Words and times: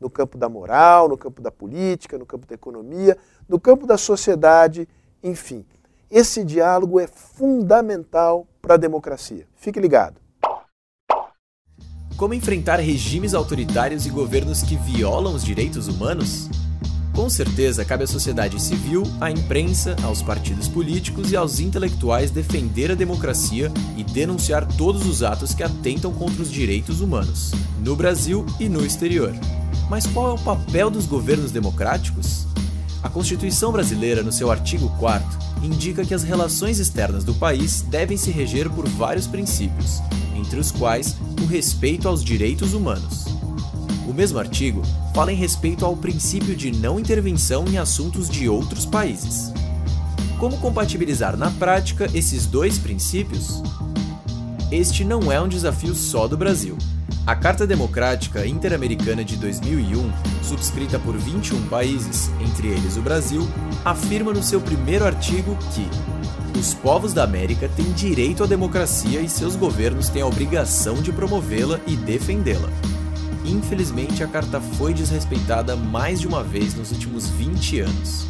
no 0.00 0.08
campo 0.08 0.38
da 0.38 0.48
moral, 0.48 1.08
no 1.08 1.18
campo 1.18 1.42
da 1.42 1.50
política, 1.50 2.16
no 2.16 2.24
campo 2.24 2.46
da 2.46 2.54
economia, 2.54 3.16
no 3.48 3.60
campo 3.60 3.86
da 3.86 3.98
sociedade, 3.98 4.88
enfim. 5.22 5.64
Esse 6.10 6.42
diálogo 6.42 6.98
é 6.98 7.06
fundamental 7.06 8.46
para 8.60 8.74
a 8.74 8.78
democracia. 8.78 9.46
Fique 9.54 9.78
ligado. 9.78 10.16
Como 12.16 12.34
enfrentar 12.34 12.76
regimes 12.80 13.32
autoritários 13.32 14.04
e 14.06 14.10
governos 14.10 14.62
que 14.62 14.76
violam 14.76 15.34
os 15.34 15.44
direitos 15.44 15.88
humanos? 15.88 16.50
Com 17.14 17.28
certeza, 17.28 17.84
cabe 17.84 18.04
à 18.04 18.06
sociedade 18.06 18.60
civil, 18.60 19.02
à 19.20 19.30
imprensa, 19.30 19.96
aos 20.02 20.22
partidos 20.22 20.68
políticos 20.68 21.32
e 21.32 21.36
aos 21.36 21.60
intelectuais 21.60 22.30
defender 22.30 22.90
a 22.90 22.94
democracia 22.94 23.70
e 23.96 24.04
denunciar 24.04 24.66
todos 24.76 25.06
os 25.06 25.22
atos 25.22 25.54
que 25.54 25.62
atentam 25.62 26.12
contra 26.12 26.42
os 26.42 26.50
direitos 26.50 27.00
humanos, 27.00 27.52
no 27.84 27.96
Brasil 27.96 28.44
e 28.58 28.68
no 28.68 28.84
exterior. 28.84 29.32
Mas 29.90 30.06
qual 30.06 30.30
é 30.30 30.32
o 30.34 30.38
papel 30.38 30.88
dos 30.88 31.04
governos 31.04 31.50
democráticos? 31.50 32.46
A 33.02 33.08
Constituição 33.08 33.72
brasileira, 33.72 34.22
no 34.22 34.30
seu 34.30 34.48
artigo 34.48 34.88
4, 35.00 35.26
indica 35.64 36.04
que 36.04 36.14
as 36.14 36.22
relações 36.22 36.78
externas 36.78 37.24
do 37.24 37.34
país 37.34 37.82
devem 37.82 38.16
se 38.16 38.30
reger 38.30 38.70
por 38.70 38.88
vários 38.88 39.26
princípios, 39.26 40.00
entre 40.36 40.60
os 40.60 40.70
quais 40.70 41.16
o 41.42 41.44
respeito 41.44 42.06
aos 42.06 42.22
direitos 42.22 42.72
humanos. 42.72 43.24
O 44.08 44.12
mesmo 44.12 44.38
artigo 44.38 44.80
fala 45.12 45.32
em 45.32 45.36
respeito 45.36 45.84
ao 45.84 45.96
princípio 45.96 46.54
de 46.54 46.70
não 46.70 47.00
intervenção 47.00 47.64
em 47.66 47.76
assuntos 47.76 48.30
de 48.30 48.48
outros 48.48 48.86
países. 48.86 49.52
Como 50.38 50.56
compatibilizar 50.58 51.36
na 51.36 51.50
prática 51.50 52.08
esses 52.14 52.46
dois 52.46 52.78
princípios? 52.78 53.60
Este 54.70 55.04
não 55.04 55.32
é 55.32 55.40
um 55.40 55.48
desafio 55.48 55.96
só 55.96 56.28
do 56.28 56.36
Brasil. 56.36 56.78
A 57.26 57.36
Carta 57.36 57.66
Democrática 57.66 58.46
Interamericana 58.46 59.22
de 59.22 59.36
2001, 59.36 60.10
subscrita 60.42 60.98
por 60.98 61.16
21 61.16 61.68
países, 61.68 62.30
entre 62.40 62.68
eles 62.68 62.96
o 62.96 63.02
Brasil, 63.02 63.46
afirma 63.84 64.32
no 64.32 64.42
seu 64.42 64.60
primeiro 64.60 65.04
artigo 65.04 65.56
que 65.74 65.86
os 66.58 66.72
povos 66.72 67.12
da 67.12 67.22
América 67.22 67.68
têm 67.68 67.92
direito 67.92 68.42
à 68.42 68.46
democracia 68.46 69.20
e 69.20 69.28
seus 69.28 69.54
governos 69.54 70.08
têm 70.08 70.22
a 70.22 70.26
obrigação 70.26 70.94
de 71.02 71.12
promovê-la 71.12 71.78
e 71.86 71.94
defendê-la. 71.94 72.70
Infelizmente, 73.44 74.24
a 74.24 74.26
carta 74.26 74.60
foi 74.60 74.94
desrespeitada 74.94 75.76
mais 75.76 76.20
de 76.20 76.26
uma 76.26 76.42
vez 76.42 76.74
nos 76.74 76.90
últimos 76.90 77.28
20 77.28 77.80
anos. 77.80 78.26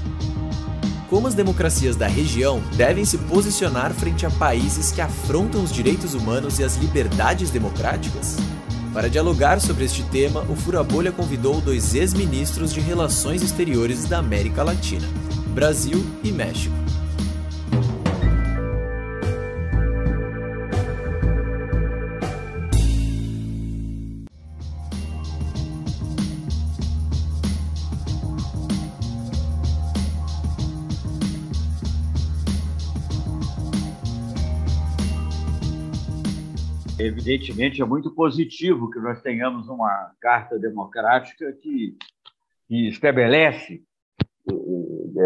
Como 1.09 1.27
as 1.27 1.35
democracias 1.35 1.97
da 1.97 2.07
região 2.07 2.61
devem 2.77 3.05
se 3.05 3.19
posicionar 3.19 3.93
frente 3.93 4.27
a 4.27 4.31
países 4.31 4.93
que 4.93 5.01
afrontam 5.01 5.63
os 5.63 5.73
direitos 5.73 6.13
humanos 6.15 6.59
e 6.59 6.65
as 6.65 6.77
liberdades 6.77 7.51
democráticas? 7.51 8.37
Para 8.93 9.09
dialogar 9.09 9.61
sobre 9.61 9.85
este 9.85 10.03
tema, 10.05 10.41
o 10.49 10.57
Fura 10.57 10.83
Bolha 10.83 11.13
convidou 11.13 11.61
dois 11.61 11.95
ex-ministros 11.95 12.73
de 12.73 12.81
Relações 12.81 13.41
Exteriores 13.41 14.05
da 14.07 14.19
América 14.19 14.65
Latina, 14.65 15.07
Brasil 15.55 16.05
e 16.25 16.33
México. 16.33 16.90
Evidentemente, 37.11 37.83
é 37.83 37.85
muito 37.85 38.11
positivo 38.15 38.91
que 38.91 39.01
nós 39.01 39.21
tenhamos 39.21 39.69
uma 39.69 40.13
Carta 40.21 40.59
Democrática 40.59 41.53
que, 41.61 41.97
que 42.69 42.89
estabelece 42.89 43.83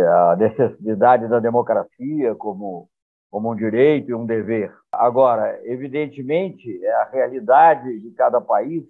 a 0.09 0.37
necessidade 0.37 1.29
da 1.29 1.39
democracia 1.39 2.35
como, 2.37 2.89
como 3.31 3.53
um 3.53 3.57
direito 3.57 4.11
e 4.11 4.15
um 4.15 4.25
dever. 4.25 4.75
Agora, 4.91 5.61
evidentemente, 5.65 6.85
a 6.87 7.11
realidade 7.13 8.01
de 8.01 8.11
cada 8.13 8.41
país 8.41 8.83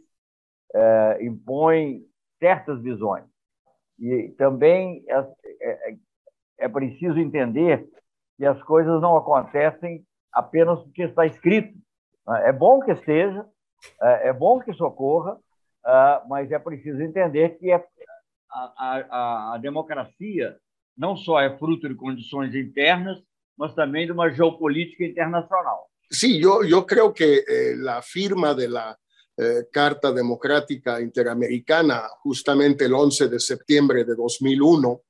é, 0.72 1.18
impõe 1.22 2.02
certas 2.38 2.80
visões. 2.80 3.24
E 3.98 4.28
também 4.38 5.04
é, 5.08 5.26
é, 5.60 5.96
é 6.58 6.68
preciso 6.68 7.18
entender 7.18 7.86
que 8.36 8.46
as 8.46 8.60
coisas 8.62 9.00
não 9.00 9.16
acontecem 9.16 10.04
apenas 10.32 10.80
porque 10.82 11.02
está 11.02 11.26
escrito 11.26 11.83
é 12.28 12.52
bom 12.52 12.80
que 12.80 12.92
esteja, 12.92 13.46
é, 14.00 14.28
é 14.28 14.32
bom 14.32 14.60
que 14.60 14.72
socorra, 14.72 15.38
é, 15.86 16.20
mas 16.28 16.50
é 16.50 16.58
preciso 16.58 17.00
entender 17.02 17.58
que 17.58 17.70
é, 17.70 17.84
a, 18.50 18.72
a, 18.78 19.54
a 19.54 19.58
democracia 19.58 20.56
não 20.96 21.16
só 21.16 21.40
é 21.40 21.56
fruto 21.58 21.88
de 21.88 21.94
condições 21.94 22.54
internas, 22.54 23.18
mas 23.56 23.74
também 23.74 24.06
de 24.06 24.12
uma 24.12 24.30
geopolítica 24.30 25.04
internacional. 25.04 25.88
Sí, 26.10 26.38
yo, 26.38 26.62
yo 26.62 26.86
creo 26.86 27.12
que 27.12 27.44
eh, 27.46 27.76
firma 28.02 28.54
de 28.54 28.68
la 28.68 28.96
eh, 29.36 29.66
Carta 29.72 30.12
Democrática 30.12 31.00
Interamericana, 31.00 32.02
justamente 32.22 32.84
el 32.84 32.94
11 32.94 33.28
de 33.28 33.40
septiembre 33.40 34.04
de 34.04 34.14
2001, 34.14 35.02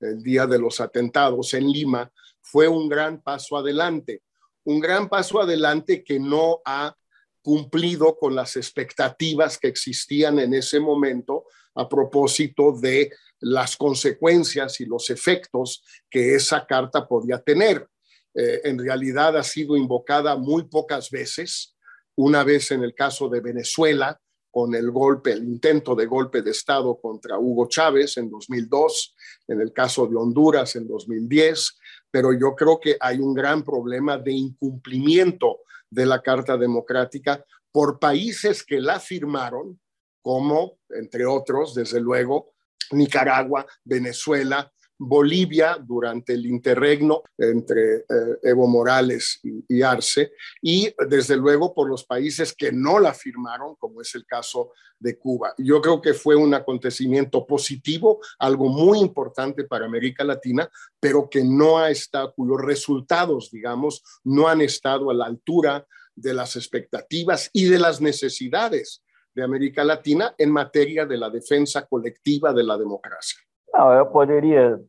el 0.00 0.22
día 0.22 0.46
de 0.46 0.58
los 0.58 0.80
atentados 0.80 1.52
en 1.54 1.70
Lima, 1.70 2.10
fue 2.40 2.68
un 2.68 2.88
gran 2.88 3.20
paso 3.20 3.56
adelante 3.56 4.22
un 4.66 4.80
gran 4.80 5.08
paso 5.08 5.40
adelante 5.40 6.02
que 6.02 6.18
no 6.18 6.60
ha 6.64 6.94
cumplido 7.40 8.18
con 8.18 8.34
las 8.34 8.56
expectativas 8.56 9.58
que 9.58 9.68
existían 9.68 10.40
en 10.40 10.54
ese 10.54 10.80
momento 10.80 11.44
a 11.76 11.88
propósito 11.88 12.72
de 12.72 13.12
las 13.38 13.76
consecuencias 13.76 14.80
y 14.80 14.86
los 14.86 15.08
efectos 15.10 15.84
que 16.10 16.34
esa 16.34 16.66
carta 16.66 17.06
podía 17.06 17.38
tener. 17.38 17.86
Eh, 18.34 18.62
en 18.64 18.78
realidad 18.78 19.36
ha 19.36 19.44
sido 19.44 19.76
invocada 19.76 20.36
muy 20.36 20.64
pocas 20.64 21.10
veces, 21.10 21.76
una 22.16 22.42
vez 22.42 22.72
en 22.72 22.82
el 22.82 22.94
caso 22.94 23.28
de 23.28 23.40
Venezuela, 23.40 24.20
con 24.50 24.74
el 24.74 24.90
golpe, 24.90 25.32
el 25.32 25.44
intento 25.44 25.94
de 25.94 26.06
golpe 26.06 26.42
de 26.42 26.50
Estado 26.50 26.98
contra 26.98 27.38
Hugo 27.38 27.68
Chávez 27.68 28.16
en 28.16 28.30
2002, 28.30 29.14
en 29.48 29.60
el 29.60 29.72
caso 29.72 30.06
de 30.06 30.16
Honduras 30.16 30.74
en 30.76 30.88
2010, 30.88 31.78
pero 32.16 32.32
yo 32.32 32.54
creo 32.54 32.80
que 32.80 32.96
hay 32.98 33.18
un 33.18 33.34
gran 33.34 33.62
problema 33.62 34.16
de 34.16 34.32
incumplimiento 34.32 35.58
de 35.90 36.06
la 36.06 36.22
Carta 36.22 36.56
Democrática 36.56 37.44
por 37.70 37.98
países 37.98 38.64
que 38.64 38.80
la 38.80 38.98
firmaron, 38.98 39.78
como, 40.22 40.78
entre 40.88 41.26
otros, 41.26 41.74
desde 41.74 42.00
luego, 42.00 42.54
Nicaragua, 42.92 43.66
Venezuela, 43.84 44.72
Bolivia 44.98 45.78
durante 45.82 46.32
el 46.34 46.46
interregno 46.46 47.22
entre 47.36 47.96
eh, 47.96 48.04
Evo 48.42 48.66
Morales 48.66 49.40
y, 49.42 49.82
Arce, 49.82 50.32
y 50.62 50.92
desde 51.08 51.36
luego 51.36 51.74
por 51.74 51.88
los 51.88 52.04
países 52.04 52.54
que 52.54 52.72
no 52.72 52.98
la 52.98 53.12
firmaron, 53.12 53.74
como 53.76 54.00
es 54.00 54.14
el 54.14 54.24
caso 54.24 54.72
de 54.98 55.18
Cuba. 55.18 55.54
Yo 55.58 55.80
creo 55.82 56.00
que 56.00 56.14
fue 56.14 56.36
un 56.36 56.54
acontecimiento 56.54 57.46
positivo, 57.46 58.20
algo 58.38 58.68
muy 58.68 58.98
importante 58.98 59.64
para 59.64 59.86
América 59.86 60.24
Latina, 60.24 60.68
pero 60.98 61.28
que 61.28 61.44
no 61.44 61.78
ha 61.78 61.90
estado, 61.90 62.32
cuyos 62.34 62.62
resultados, 62.62 63.50
digamos, 63.50 64.02
no 64.24 64.48
han 64.48 64.60
estado 64.60 65.10
a 65.10 65.14
la 65.14 65.26
altura 65.26 65.86
de 66.14 66.32
las 66.32 66.56
expectativas 66.56 67.50
y 67.52 67.66
de 67.66 67.78
las 67.78 68.00
necesidades 68.00 69.02
de 69.34 69.44
América 69.44 69.84
Latina 69.84 70.34
en 70.38 70.50
materia 70.50 71.04
de 71.04 71.18
la 71.18 71.28
defensa 71.28 71.86
colectiva 71.86 72.54
de 72.54 72.64
la 72.64 72.78
democracia. 72.78 73.38
Não, 73.76 73.92
eu 73.92 74.06
poderia 74.06 74.82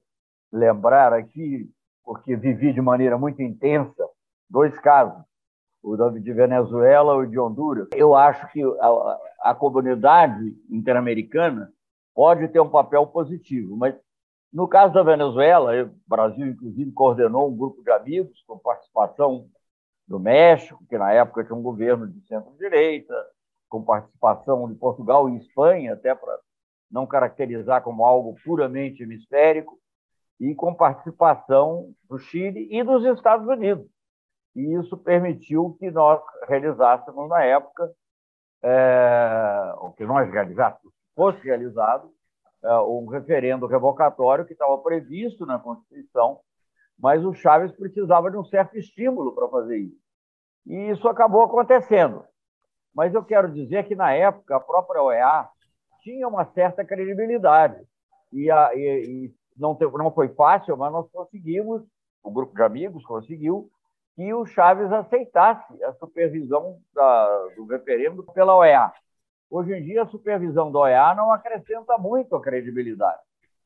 lembrar 0.50 1.12
aqui, 1.12 1.69
porque 2.06 2.38
vivi 2.38 2.72
de 2.72 2.80
maneira 2.80 3.18
muito 3.18 3.42
intensa, 3.42 4.07
dois 4.50 4.80
casos, 4.80 5.22
o 5.84 5.95
de 6.12 6.31
Venezuela 6.31 7.16
e 7.16 7.18
o 7.18 7.30
de 7.30 7.38
Honduras. 7.38 7.89
Eu 7.94 8.16
acho 8.16 8.50
que 8.50 8.63
a, 8.63 9.50
a 9.51 9.56
comunidade 9.56 10.56
interamericana 10.69 11.69
pode 12.16 12.48
ter 12.48 12.62
um 12.62 12.69
papel 12.69 13.06
positivo, 13.07 13.75
mas 13.75 13.94
no 14.54 14.69
caso 14.69 14.94
da 14.94 15.04
Venezuela, 15.04 15.84
o 15.84 15.92
Brasil, 16.07 16.48
inclusive, 16.48 16.89
coordenou 16.94 17.50
um 17.50 17.57
grupo 17.57 17.84
de 17.84 17.92
amigos 17.92 18.42
com 18.48 18.57
participação 18.57 19.50
do 20.07 20.18
México, 20.18 20.81
que 20.88 20.98
na 20.98 21.12
época 21.12 21.44
tinha 21.44 21.57
um 21.57 21.62
governo 21.62 22.07
de 22.07 22.25
centro-direita, 22.25 23.13
com 23.68 23.84
participação 23.84 24.66
de 24.69 24.75
Portugal 24.75 25.30
e 25.30 25.36
Espanha, 25.36 25.92
até 25.92 26.16
para 26.16 26.39
não 26.89 27.06
caracterizar 27.06 27.81
como 27.84 28.06
algo 28.06 28.36
puramente 28.44 29.04
hemisférico. 29.04 29.78
e 30.39 30.54
com 30.54 30.72
participação 30.72 31.92
do 32.07 32.19
Chile 32.19 32.68
e 32.69 32.84
dos 32.84 33.04
Estados 33.04 33.48
Unidos. 33.48 33.88
E 34.56 34.75
isso 34.80 34.95
permitiu 34.95 35.75
que 35.80 35.89
nós 35.89 36.22
realizássemos 36.48 37.28
na 37.28 37.44
época, 37.44 37.92
é, 38.62 39.74
o 39.80 39.92
que 39.94 40.06
nós 40.06 40.31
realizássemos, 40.31 40.94
fosse 41.16 41.44
realizado, 41.44 42.12
é, 42.63 42.74
um 42.81 43.07
referendo 43.07 43.66
revocatório 43.66 44.45
que 44.45 44.54
estava 44.54 44.78
previsto 44.78 45.44
na 45.44 45.57
Constituição, 45.57 46.39
mas 47.00 47.24
o 47.25 47.34
Chaves 47.34 47.72
precisava 47.72 48.30
de 48.30 48.38
um 48.38 48.45
certo 48.45 48.78
estímulo 48.78 49.34
para 49.34 49.48
fazer 49.48 49.78
isso. 49.78 49.98
E 50.66 50.89
isso 50.92 51.07
acabou 51.07 51.44
acontecendo. 51.44 52.24
Mas 52.94 53.13
eu 53.13 53.24
quero 53.24 53.51
dizer 53.51 53.88
que, 53.88 53.95
na 53.95 54.12
época, 54.12 54.56
a 54.56 54.60
própria 54.60 55.01
OEA 55.01 55.48
tinha 56.07 56.25
uma 56.25 56.45
certa 56.54 56.86
credibilidade. 56.86 57.86
E, 58.31 58.50
a, 58.50 58.71
e, 58.74 59.25
e 59.25 59.33
não, 59.57 59.75
te, 59.75 59.86
não 59.86 60.09
foi 60.12 60.30
fácil, 60.30 60.77
mas 60.77 60.92
nós 60.92 61.09
conseguimos, 61.12 61.83
o 62.24 62.31
grupo 62.31 62.56
de 62.56 62.63
amigos 62.63 63.06
conseguiu, 63.06 63.69
que 64.15 64.33
o 64.33 64.45
Chaves 64.45 64.92
aceitasse 64.92 65.83
a 65.83 65.94
supervisão 65.94 66.77
da, 66.94 67.48
do 67.57 67.65
referendo 67.65 68.24
pela 68.33 68.56
OEA. 68.56 68.92
Hoje 69.50 69.74
em 69.74 69.83
dia, 69.83 70.04
a 70.04 70.07
supervisão 70.07 70.71
da 70.71 70.80
OEA 70.80 71.13
não 71.13 71.31
acrescenta 71.31 71.98
muito 71.98 72.36
a 72.36 72.42
credibilidade. 72.42 73.19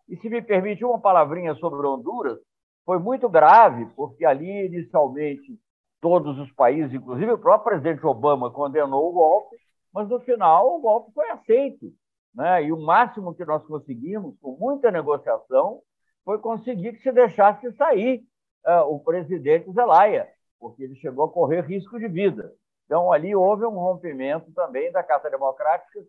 E 0.10 0.18
se 0.18 0.28
me 0.28 0.42
permite 0.42 0.84
uma 0.84 1.00
palavrinha 1.00 1.54
sobre 1.56 1.86
Honduras, 1.86 2.40
foi 2.84 2.98
muito 2.98 3.30
grave, 3.30 3.86
porque 3.96 4.26
ali, 4.26 4.66
inicialmente, 4.66 5.60
todos 6.02 6.38
os 6.40 6.52
países, 6.54 6.94
inclusive 6.94 7.32
o 7.32 7.38
próprio 7.38 7.72
presidente 7.72 8.06
Obama, 8.06 8.52
condenou 8.52 9.10
o 9.10 9.14
golpe, 9.14 9.56
mas 9.94 10.10
no 10.10 10.20
final 10.20 10.76
o 10.76 10.82
golpe 10.82 11.14
foi 11.14 11.30
aceito. 11.30 11.94
Né? 12.34 12.66
E 12.66 12.72
o 12.72 12.80
máximo 12.80 13.36
que 13.36 13.46
nós 13.46 13.64
conseguimos, 13.66 14.36
com 14.42 14.58
muita 14.58 14.92
negociação, 14.92 15.82
foi 16.24 16.40
conseguir 16.40 16.94
que 16.94 17.02
se 17.02 17.12
deixasse 17.12 17.72
sair 17.74 18.24
uh, 18.66 18.82
o 18.88 19.00
presidente 19.00 19.72
Zelaya, 19.72 20.28
porque 20.60 20.84
ele 20.84 20.96
chegou 20.96 21.26
a 21.26 21.32
correr 21.32 21.62
risco 21.62 22.00
de 22.00 22.08
vida. 22.08 22.54
Então, 22.86 23.12
ali 23.12 23.36
houve 23.36 23.66
um 23.66 23.80
rompimento 23.80 24.52
também 24.54 24.92
da 24.92 25.02
Carta 25.02 25.30
Democrática, 25.30 26.00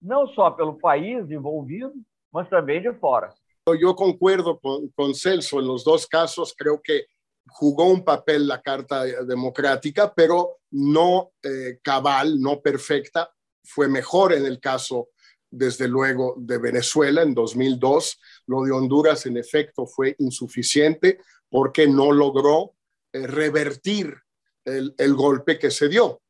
não 0.00 0.26
só 0.28 0.50
pelo 0.50 0.78
país 0.78 1.30
envolvido, 1.30 1.92
mas 2.32 2.48
também 2.48 2.80
de 2.80 2.92
fora. 2.94 3.30
Yo 3.78 3.94
concuerdo 3.94 4.58
con, 4.58 4.88
con 4.96 5.14
Celso 5.14 5.60
en 5.60 5.66
los 5.66 5.84
dos 5.84 6.06
casos, 6.06 6.54
creo 6.56 6.80
que 6.82 7.06
jugó 7.46 7.84
un 7.84 8.02
papel 8.04 8.48
la 8.48 8.60
Carta 8.60 9.04
Democrática, 9.04 10.12
pero 10.12 10.58
no 10.70 11.32
eh, 11.42 11.78
cabal, 11.82 12.40
no 12.40 12.60
perfecta. 12.60 13.30
Fue 13.62 13.88
mejor 13.88 14.32
en 14.32 14.46
el 14.46 14.58
caso, 14.58 15.08
desde 15.50 15.88
luego, 15.88 16.34
de 16.38 16.58
Venezuela 16.58 17.22
en 17.22 17.34
2002. 17.34 18.18
Lo 18.46 18.62
de 18.62 18.72
Honduras, 18.72 19.26
en 19.26 19.36
efecto, 19.36 19.86
fue 19.86 20.14
insuficiente 20.18 21.18
porque 21.48 21.88
no 21.88 22.12
logró 22.12 22.74
eh, 23.12 23.26
revertir 23.26 24.14
el, 24.64 24.94
el, 24.96 25.14
golpe 25.14 25.58
que 25.58 25.70
se 25.70 25.88
dio. 25.88 26.20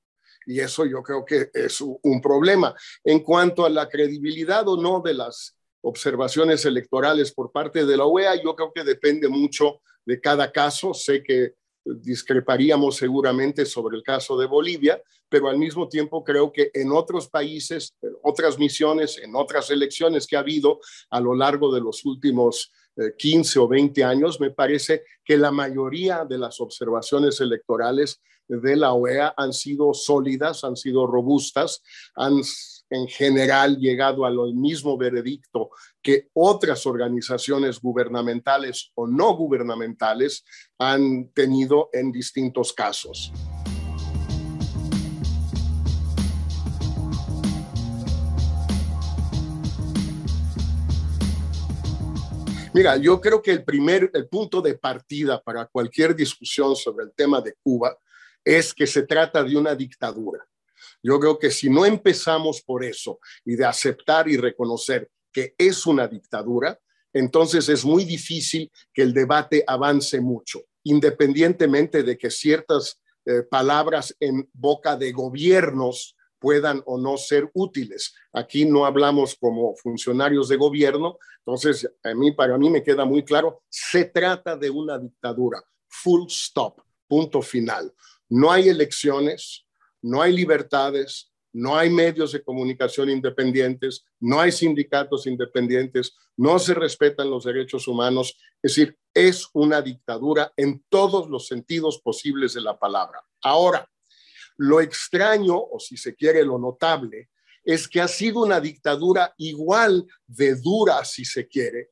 Y 0.46 0.60
eso 0.60 0.86
yo 0.86 1.02
creo 1.02 1.24
que 1.24 1.50
es 1.52 1.80
un 1.80 2.20
problema. 2.20 2.74
En 3.04 3.20
cuanto 3.20 3.64
a 3.66 3.70
la 3.70 3.88
credibilidad 3.88 4.66
o 4.66 4.80
no 4.80 5.00
de 5.00 5.14
las 5.14 5.56
observaciones 5.82 6.64
electorales 6.64 7.32
por 7.32 7.52
parte 7.52 7.84
de 7.84 7.96
la 7.96 8.04
OEA, 8.04 8.42
yo 8.42 8.54
creo 8.54 8.72
que 8.72 8.84
depende 8.84 9.28
mucho 9.28 9.80
de 10.04 10.20
cada 10.20 10.50
caso. 10.50 10.94
Sé 10.94 11.22
que 11.22 11.54
discreparíamos 11.84 12.96
seguramente 12.96 13.64
sobre 13.66 13.96
el 13.96 14.02
caso 14.02 14.38
de 14.38 14.46
Bolivia, 14.46 15.02
pero 15.28 15.48
al 15.48 15.58
mismo 15.58 15.88
tiempo 15.88 16.24
creo 16.24 16.52
que 16.52 16.70
en 16.74 16.92
otros 16.92 17.28
países, 17.28 17.94
otras 18.22 18.58
misiones, 18.58 19.18
en 19.18 19.34
otras 19.34 19.70
elecciones 19.70 20.26
que 20.26 20.36
ha 20.36 20.40
habido 20.40 20.80
a 21.10 21.20
lo 21.20 21.34
largo 21.34 21.72
de 21.72 21.80
los 21.80 22.04
últimos 22.04 22.72
15 23.18 23.58
eh, 23.58 23.62
o 23.62 23.68
20 23.68 24.04
años, 24.04 24.40
me 24.40 24.50
parece 24.50 25.04
que 25.24 25.36
la 25.36 25.50
mayoría 25.50 26.24
de 26.24 26.38
las 26.38 26.60
observaciones 26.60 27.40
electorales 27.40 28.20
de 28.48 28.76
la 28.76 28.92
OEA 28.92 29.32
han 29.36 29.52
sido 29.52 29.94
sólidas, 29.94 30.64
han 30.64 30.76
sido 30.76 31.06
robustas, 31.06 31.82
han 32.16 32.42
en 32.90 33.06
general 33.08 33.78
llegado 33.78 34.26
al 34.26 34.36
mismo 34.54 34.98
veredicto 34.98 35.70
que 36.02 36.28
otras 36.34 36.84
organizaciones 36.86 37.80
gubernamentales 37.80 38.90
o 38.94 39.06
no 39.06 39.36
gubernamentales 39.36 40.44
han 40.78 41.30
tenido 41.32 41.88
en 41.92 42.12
distintos 42.12 42.72
casos. 42.72 43.32
Mira, 52.72 52.96
yo 52.96 53.20
creo 53.20 53.42
que 53.42 53.50
el 53.50 53.64
primer, 53.64 54.10
el 54.14 54.28
punto 54.28 54.62
de 54.62 54.78
partida 54.78 55.42
para 55.42 55.66
cualquier 55.66 56.14
discusión 56.14 56.76
sobre 56.76 57.04
el 57.04 57.12
tema 57.12 57.40
de 57.40 57.54
Cuba 57.60 57.96
es 58.44 58.72
que 58.72 58.86
se 58.86 59.02
trata 59.02 59.42
de 59.42 59.56
una 59.56 59.74
dictadura. 59.74 60.46
Yo 61.02 61.18
creo 61.18 61.38
que 61.38 61.50
si 61.50 61.70
no 61.70 61.86
empezamos 61.86 62.62
por 62.62 62.84
eso 62.84 63.18
y 63.44 63.56
de 63.56 63.64
aceptar 63.64 64.28
y 64.28 64.36
reconocer 64.36 65.10
que 65.32 65.54
es 65.56 65.86
una 65.86 66.06
dictadura, 66.06 66.78
entonces 67.12 67.68
es 67.68 67.84
muy 67.84 68.04
difícil 68.04 68.70
que 68.92 69.02
el 69.02 69.12
debate 69.12 69.64
avance 69.66 70.20
mucho, 70.20 70.60
independientemente 70.84 72.02
de 72.02 72.16
que 72.16 72.30
ciertas 72.30 73.00
eh, 73.26 73.42
palabras 73.42 74.14
en 74.20 74.48
boca 74.52 74.96
de 74.96 75.12
gobiernos 75.12 76.16
puedan 76.38 76.82
o 76.86 76.98
no 76.98 77.16
ser 77.16 77.50
útiles. 77.52 78.14
Aquí 78.32 78.64
no 78.64 78.86
hablamos 78.86 79.36
como 79.36 79.74
funcionarios 79.76 80.48
de 80.48 80.56
gobierno, 80.56 81.18
entonces 81.38 81.88
a 82.02 82.14
mí, 82.14 82.32
para 82.32 82.56
mí 82.56 82.70
me 82.70 82.82
queda 82.82 83.04
muy 83.04 83.24
claro, 83.24 83.62
se 83.68 84.06
trata 84.06 84.56
de 84.56 84.70
una 84.70 84.98
dictadura, 84.98 85.62
full 85.86 86.26
stop, 86.28 86.80
punto 87.06 87.42
final. 87.42 87.92
No 88.28 88.50
hay 88.50 88.68
elecciones, 88.68 89.66
no 90.02 90.22
hay 90.22 90.32
libertades, 90.32 91.32
no 91.52 91.76
hay 91.76 91.90
medios 91.90 92.32
de 92.32 92.42
comunicación 92.42 93.10
independientes, 93.10 94.04
no 94.20 94.40
hay 94.40 94.52
sindicatos 94.52 95.26
independientes, 95.26 96.16
no 96.36 96.58
se 96.58 96.74
respetan 96.74 97.30
los 97.30 97.44
derechos 97.44 97.88
humanos. 97.88 98.36
Es 98.62 98.74
decir, 98.76 98.96
es 99.12 99.48
una 99.52 99.82
dictadura 99.82 100.52
en 100.56 100.84
todos 100.88 101.28
los 101.28 101.46
sentidos 101.48 102.00
posibles 102.00 102.54
de 102.54 102.60
la 102.60 102.78
palabra. 102.78 103.24
Ahora, 103.42 103.88
lo 104.56 104.80
extraño, 104.80 105.56
o 105.56 105.80
si 105.80 105.96
se 105.96 106.14
quiere 106.14 106.44
lo 106.44 106.58
notable, 106.58 107.30
es 107.64 107.88
que 107.88 108.00
ha 108.00 108.08
sido 108.08 108.40
una 108.40 108.60
dictadura 108.60 109.34
igual 109.38 110.06
de 110.26 110.54
dura, 110.54 111.04
si 111.04 111.24
se 111.24 111.48
quiere, 111.48 111.90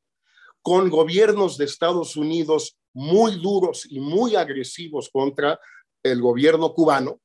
con 0.63 0.89
gobiernos 0.89 1.59
de 1.59 1.65
Estados 1.65 2.17
Unidos 2.17 2.79
muy 2.93 3.41
duros 3.41 3.87
y 3.89 4.01
muy 4.01 4.37
agresivos 4.37 5.09
contra 5.11 5.59
el 6.03 6.21
gobierno 6.21 6.73
cubano, 6.75 7.21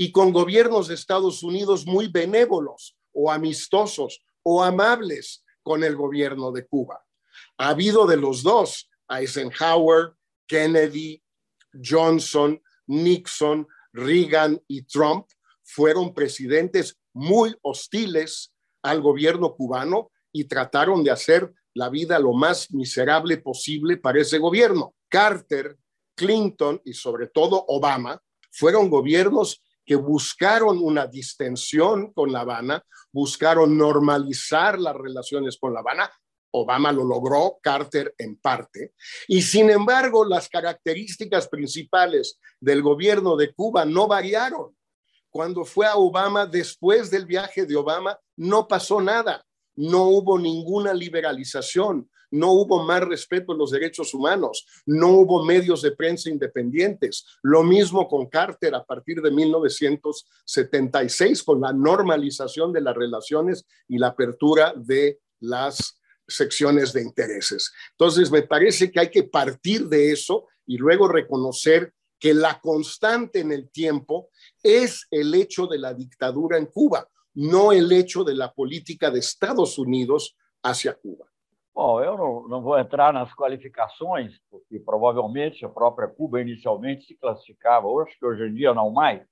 y 0.00 0.12
con 0.12 0.32
gobiernos 0.32 0.88
de 0.88 0.94
Estados 0.94 1.42
Unidos 1.42 1.84
muy 1.84 2.08
benévolos 2.08 2.96
o 3.12 3.30
amistosos 3.30 4.24
o 4.42 4.62
amables 4.62 5.44
con 5.62 5.84
el 5.84 5.94
gobierno 5.94 6.52
de 6.52 6.66
Cuba. 6.66 7.04
Ha 7.58 7.68
habido 7.68 8.06
de 8.06 8.16
los 8.16 8.42
dos, 8.42 8.88
Eisenhower, 9.10 10.14
Kennedy, 10.46 11.22
Johnson, 11.84 12.62
Nixon, 12.86 13.68
Reagan 13.92 14.58
y 14.66 14.84
Trump 14.84 15.26
fueron 15.62 16.14
presidentes 16.14 16.98
muy 17.12 17.54
hostiles 17.60 18.54
al 18.80 19.02
gobierno 19.02 19.54
cubano 19.54 20.12
y 20.32 20.44
trataron 20.44 21.04
de 21.04 21.10
hacer 21.10 21.52
la 21.74 21.90
vida 21.90 22.18
lo 22.18 22.32
más 22.32 22.72
miserable 22.72 23.36
posible 23.36 23.98
para 23.98 24.22
ese 24.22 24.38
gobierno. 24.38 24.94
Carter, 25.10 25.76
Clinton 26.14 26.80
y 26.86 26.94
sobre 26.94 27.26
todo 27.26 27.62
Obama 27.68 28.18
fueron 28.50 28.88
gobiernos 28.88 29.62
que 29.84 29.96
buscaron 29.96 30.78
una 30.78 31.06
distensión 31.06 32.12
con 32.12 32.32
La 32.32 32.40
Habana, 32.40 32.84
buscaron 33.12 33.76
normalizar 33.76 34.78
las 34.78 34.94
relaciones 34.94 35.58
con 35.58 35.74
La 35.74 35.80
Habana. 35.80 36.10
Obama 36.52 36.90
lo 36.90 37.04
logró, 37.04 37.58
Carter 37.62 38.14
en 38.18 38.36
parte. 38.36 38.94
Y 39.28 39.42
sin 39.42 39.70
embargo, 39.70 40.24
las 40.24 40.48
características 40.48 41.48
principales 41.48 42.40
del 42.60 42.82
gobierno 42.82 43.36
de 43.36 43.52
Cuba 43.52 43.84
no 43.84 44.08
variaron. 44.08 44.76
Cuando 45.30 45.64
fue 45.64 45.86
a 45.86 45.96
Obama, 45.96 46.46
después 46.46 47.10
del 47.10 47.24
viaje 47.24 47.66
de 47.66 47.76
Obama, 47.76 48.18
no 48.36 48.66
pasó 48.66 49.00
nada. 49.00 49.44
No 49.76 50.04
hubo 50.08 50.38
ninguna 50.38 50.92
liberalización, 50.92 52.09
no 52.30 52.52
hubo 52.52 52.84
más 52.84 53.02
respeto 53.02 53.52
a 53.52 53.56
los 53.56 53.70
derechos 53.70 54.14
humanos, 54.14 54.66
no 54.86 55.08
hubo 55.08 55.44
medios 55.44 55.82
de 55.82 55.92
prensa 55.92 56.30
independientes. 56.30 57.26
Lo 57.42 57.62
mismo 57.62 58.08
con 58.08 58.26
Carter 58.26 58.74
a 58.74 58.84
partir 58.84 59.20
de 59.20 59.30
1976, 59.30 61.42
con 61.42 61.60
la 61.60 61.72
normalización 61.72 62.72
de 62.72 62.80
las 62.80 62.96
relaciones 62.96 63.66
y 63.88 63.98
la 63.98 64.08
apertura 64.08 64.72
de 64.76 65.20
las 65.40 66.00
secciones 66.26 66.92
de 66.92 67.02
intereses. 67.02 67.72
Entonces, 67.92 68.30
me 68.30 68.42
parece 68.42 68.90
que 68.90 69.00
hay 69.00 69.10
que 69.10 69.24
partir 69.24 69.88
de 69.88 70.12
eso 70.12 70.46
y 70.66 70.78
luego 70.78 71.08
reconocer 71.08 71.92
que 72.18 72.34
la 72.34 72.60
constante 72.60 73.40
en 73.40 73.50
el 73.50 73.70
tiempo 73.70 74.28
es 74.62 75.06
el 75.10 75.34
hecho 75.34 75.66
de 75.66 75.78
la 75.78 75.94
dictadura 75.94 76.58
en 76.58 76.66
Cuba, 76.66 77.08
no 77.34 77.72
el 77.72 77.90
hecho 77.90 78.24
de 78.24 78.34
la 78.34 78.52
política 78.52 79.10
de 79.10 79.20
Estados 79.20 79.78
Unidos 79.78 80.36
hacia 80.62 80.94
Cuba. 80.94 81.26
Bom, 81.74 82.02
eu 82.02 82.16
não, 82.16 82.48
não 82.48 82.62
vou 82.62 82.78
entrar 82.78 83.12
nas 83.12 83.32
qualificações, 83.34 84.38
porque 84.50 84.78
provavelmente 84.80 85.64
a 85.64 85.68
própria 85.68 86.08
Cuba 86.08 86.40
inicialmente 86.40 87.06
se 87.06 87.16
classificava, 87.16 87.86
acho 88.02 88.18
que 88.18 88.26
hoje 88.26 88.44
em 88.48 88.54
dia 88.54 88.74
não 88.74 88.90
mais, 88.90 89.22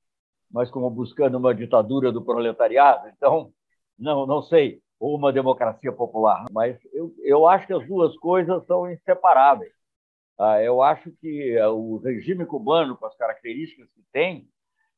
mas 0.51 0.71
como 0.71 0.89
buscando 0.91 1.37
uma 1.39 1.55
ditadura 1.55 2.13
do 2.13 2.25
proletariado. 2.25 3.09
Então, 3.09 3.53
não, 3.99 4.27
não 4.27 4.43
sei, 4.43 4.81
ou 4.99 5.17
uma 5.17 5.33
democracia 5.33 5.93
popular, 5.93 6.47
mas 6.53 6.79
eu, 6.93 7.15
eu 7.21 7.47
acho 7.47 7.67
que 7.67 7.73
as 7.73 7.87
duas 7.87 8.17
coisas 8.19 8.65
são 8.67 8.91
inseparáveis. 8.91 9.73
Ah, 10.39 10.63
eu 10.63 10.83
acho 10.83 11.11
que 11.21 11.57
eh, 11.57 11.69
o 11.69 11.99
regime 11.99 12.47
cubano, 12.47 12.97
com 12.97 13.07
as 13.07 13.17
características 13.17 13.89
que 13.91 14.03
tem, 14.13 14.49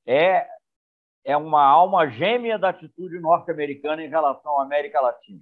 é, 0.06 0.46
é 1.24 1.36
uma 1.36 1.62
alma 1.64 2.08
gêmea 2.08 2.58
da 2.58 2.70
atitude 2.70 3.18
norte-americana 3.20 4.02
em 4.04 4.08
relação 4.08 4.60
à 4.60 4.64
América 4.64 5.00
Latina, 5.00 5.40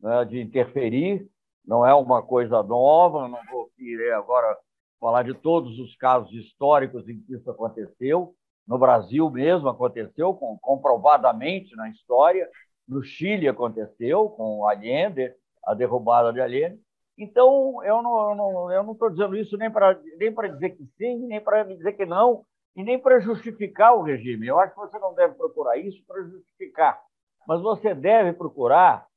né? 0.00 0.24
de 0.24 0.40
interferir, 0.40 1.28
não 1.64 1.84
é 1.84 1.94
uma 1.94 2.22
coisa 2.22 2.62
nova, 2.62 3.28
não 3.28 3.38
vou 3.50 3.70
querer 3.76 4.14
agora 4.14 4.56
falar 5.00 5.22
de 5.22 5.34
todos 5.34 5.78
os 5.78 5.94
casos 5.96 6.32
históricos 6.32 7.08
em 7.08 7.20
que 7.20 7.34
isso 7.34 7.50
aconteceu, 7.50 8.34
no 8.66 8.78
Brasil 8.78 9.30
mesmo 9.30 9.68
aconteceu, 9.68 10.34
comprovadamente 10.60 11.74
na 11.76 11.88
história, 11.88 12.48
no 12.86 13.02
Chile 13.02 13.48
aconteceu 13.48 14.28
com 14.30 14.68
Allende, 14.68 15.32
a 15.64 15.74
derrubada 15.74 16.32
de 16.32 16.40
Allende. 16.40 16.78
Então, 17.16 17.82
eu 17.84 18.02
não 18.02 18.32
estou 18.32 18.36
não, 18.36 18.72
eu 18.72 19.10
dizendo 19.10 19.36
isso 19.36 19.56
nem 19.56 19.70
para 19.70 19.98
nem 20.18 20.32
dizer 20.52 20.70
que 20.70 20.84
sim, 20.96 21.26
nem 21.26 21.40
para 21.40 21.64
dizer 21.64 21.92
que 21.94 22.06
não, 22.06 22.44
e 22.76 22.84
nem 22.84 22.98
para 22.98 23.20
justificar 23.20 23.96
o 23.96 24.02
regime. 24.02 24.46
Eu 24.46 24.58
acho 24.60 24.72
que 24.72 24.80
você 24.80 24.98
não 24.98 25.14
deve 25.14 25.34
procurar 25.34 25.76
isso 25.76 26.02
para 26.06 26.22
justificar, 26.22 27.00
mas 27.46 27.60
você 27.60 27.94
deve 27.94 28.32
procurar 28.34 29.07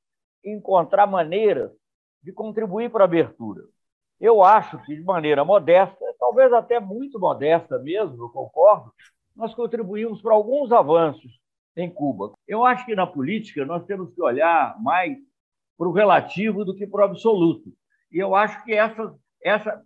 encontrar 0.44 1.08
maneiras 1.08 1.72
de 2.24 2.32
contribuir 2.32 2.90
para 2.92 3.04
a 3.04 3.06
abertura. 3.06 3.62
Eu 4.20 4.44
acho 4.44 4.78
que, 4.84 4.96
de 4.96 5.04
maneira 5.04 5.44
modesta, 5.44 6.06
talvez 6.20 6.54
até 6.54 6.80
muito 6.80 7.20
modesta 7.20 7.80
mesmo, 7.80 8.24
eu 8.24 8.30
concordo, 8.30 8.94
nós 9.36 9.56
contribuímos 9.56 10.22
para 10.22 10.34
alguns 10.34 10.72
avanços 10.72 11.40
em 11.76 11.90
Cuba. 11.90 12.34
Eu 12.48 12.64
acho 12.66 12.86
que 12.86 12.96
na 12.96 13.08
política 13.08 13.66
nós 13.66 13.86
temos 13.86 14.14
que 14.14 14.22
olhar 14.22 14.80
mais 14.82 15.18
para 15.78 15.88
o 15.88 15.92
relativo 15.92 16.64
do 16.64 16.76
que 16.76 16.86
para 16.86 17.02
o 17.02 17.06
absoluto. 17.06 17.74
E 18.12 18.20
eu 18.20 18.36
acho 18.36 18.64
que 18.64 18.74
essa, 18.74 19.16
essa 19.44 19.82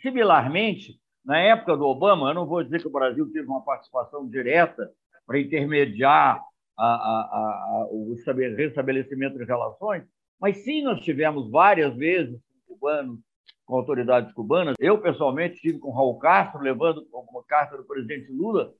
similarmente, 0.00 1.00
na 1.24 1.38
época 1.38 1.76
do 1.76 1.84
Obama, 1.86 2.30
eu 2.30 2.34
não 2.34 2.46
vou 2.46 2.62
dizer 2.62 2.80
que 2.80 2.86
o 2.86 2.92
Brasil 2.92 3.30
teve 3.32 3.48
uma 3.48 3.62
participação 3.62 4.28
direta 4.28 4.90
para 5.26 5.40
intermediar 5.40 6.40
a, 6.80 6.86
a, 6.86 7.82
a, 7.82 7.88
o 7.90 8.14
restabelecimento 8.56 9.38
de 9.38 9.44
relações, 9.44 10.04
mas 10.40 10.64
sim 10.64 10.82
nós 10.82 11.00
tivemos 11.00 11.50
várias 11.50 11.94
vezes 11.94 12.40
com 12.66 12.74
cubanos, 12.74 13.20
com 13.66 13.76
autoridades 13.76 14.32
cubanas. 14.32 14.74
Eu, 14.80 14.98
pessoalmente, 14.98 15.56
estive 15.56 15.78
com 15.78 15.92
Raul 15.92 16.18
Castro, 16.18 16.62
levando 16.62 17.06
uma 17.12 17.44
carta 17.44 17.76
do 17.76 17.84
presidente 17.84 18.32
Lula, 18.32 18.72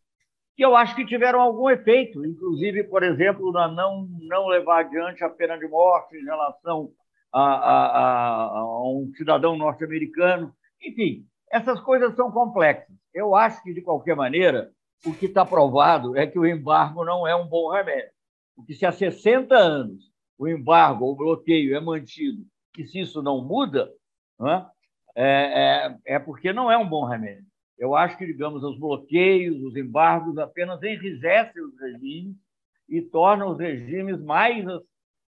que 0.57 0.64
eu 0.64 0.75
acho 0.75 0.97
que 0.97 1.04
tiveram 1.04 1.40
algum 1.40 1.69
efeito, 1.69 2.25
inclusive, 2.25 2.85
por 2.85 3.02
exemplo, 3.02 3.52
na 3.52 3.69
não, 3.69 4.09
não 4.23 4.47
levar 4.49 4.80
adiante 4.80 5.23
a 5.23 5.28
pena 5.28 5.59
de 5.59 5.69
morte 5.69 6.16
em 6.16 6.25
relação 6.25 6.90
a, 7.33 7.42
a, 7.42 8.47
a 8.59 8.83
um 8.90 9.12
cidadão 9.14 9.57
norte-americano. 9.57 10.52
Enfim, 10.83 11.26
essas 11.52 11.78
coisas 11.80 12.14
são 12.16 12.30
complexas. 12.30 12.97
Eu 13.12 13.35
acho 13.35 13.62
que, 13.62 13.75
de 13.75 13.83
qualquer 13.83 14.16
maneira, 14.16 14.71
o 15.04 15.14
que 15.14 15.26
está 15.26 15.45
provado 15.45 16.16
é 16.16 16.26
que 16.26 16.38
o 16.38 16.47
embargo 16.47 17.04
não 17.04 17.26
é 17.26 17.35
um 17.35 17.47
bom 17.47 17.71
remédio. 17.71 18.11
Porque 18.54 18.75
se 18.75 18.85
há 18.85 18.92
60 18.92 19.54
anos 19.57 20.11
o 20.38 20.49
embargo 20.49 21.07
o 21.07 21.14
bloqueio 21.14 21.76
é 21.76 21.80
mantido 21.80 22.45
e 22.78 22.87
se 22.87 23.00
isso 23.00 23.23
não 23.23 23.42
muda, 23.42 23.90
né, 24.38 24.66
é, 25.14 25.95
é, 26.07 26.14
é 26.14 26.19
porque 26.19 26.52
não 26.52 26.71
é 26.71 26.78
um 26.78 26.88
bom 26.88 27.04
remédio. 27.04 27.45
Eu 27.78 27.97
acho 27.97 28.16
que, 28.19 28.26
digamos, 28.26 28.62
os 28.62 28.78
bloqueios, 28.78 29.62
os 29.62 29.75
embargos 29.75 30.37
apenas 30.38 30.83
enrijecem 30.83 31.62
os 31.62 31.78
regimes 31.80 32.37
e 32.88 33.00
tornam 33.00 33.50
os 33.50 33.59
regimes 33.59 34.21
mais, 34.21 34.64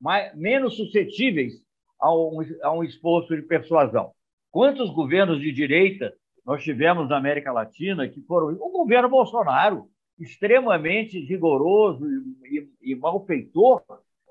mais 0.01 0.35
menos 0.37 0.77
suscetíveis 0.77 1.55
a 2.01 2.15
um, 2.15 2.39
a 2.63 2.73
um 2.73 2.85
esforço 2.85 3.35
de 3.35 3.43
persuasão. 3.43 4.13
Quantos 4.51 4.91
governos 4.91 5.41
de 5.41 5.51
direita 5.51 6.15
nós 6.47 6.63
tivemos 6.63 7.09
na 7.09 7.17
América 7.17 7.51
Latina 7.53 8.09
que 8.09 8.21
foram. 8.23 8.57
O 8.61 8.71
governo 8.71 9.09
Bolsonaro, 9.09 9.89
extremamente 10.19 11.19
rigoroso 11.19 12.07
e, 12.45 12.71
e, 12.83 12.93
e 12.93 12.95
malfeitor 12.95 13.83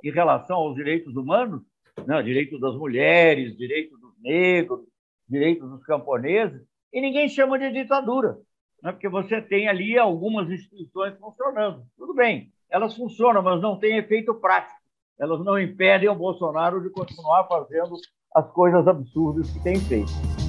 em 0.01 0.12
relação 0.12 0.55
aos 0.55 0.75
direitos 0.75 1.15
humanos, 1.15 1.62
né? 2.07 2.24
direito 2.24 2.57
das 2.57 2.75
mulheres, 2.75 3.57
direito 3.57 3.98
dos 3.98 4.13
negros, 4.22 4.79
direito 5.27 5.67
dos 5.67 5.84
camponeses, 5.84 6.62
e 6.93 7.01
ninguém 7.01 7.27
chama 7.27 7.60
de 7.60 7.69
ditadura, 7.72 8.38
né? 8.81 8.93
porque 8.93 9.10
você 9.10 9.41
tem 9.41 9.67
ali 9.67 9.98
algumas 9.98 10.50
instituições 10.50 11.17
funcionando. 11.17 11.84
Tudo 11.98 12.13
bem, 12.13 12.50
elas 12.69 12.95
funcionam, 12.95 13.43
mas 13.43 13.62
não 13.62 13.77
têm 13.77 13.98
efeito 13.98 14.34
prático. 14.36 14.79
Elas 15.19 15.43
não 15.43 15.60
impedem 15.60 16.10
o 16.10 16.15
Bolsonaro 16.15 16.81
de 16.81 16.89
continuar 16.89 17.45
fazendo 17.48 17.95
as 18.34 18.50
coisas 18.51 18.88
absurdas 18.88 19.50
que 19.51 19.63
tem 19.63 19.75
feito. 19.79 20.44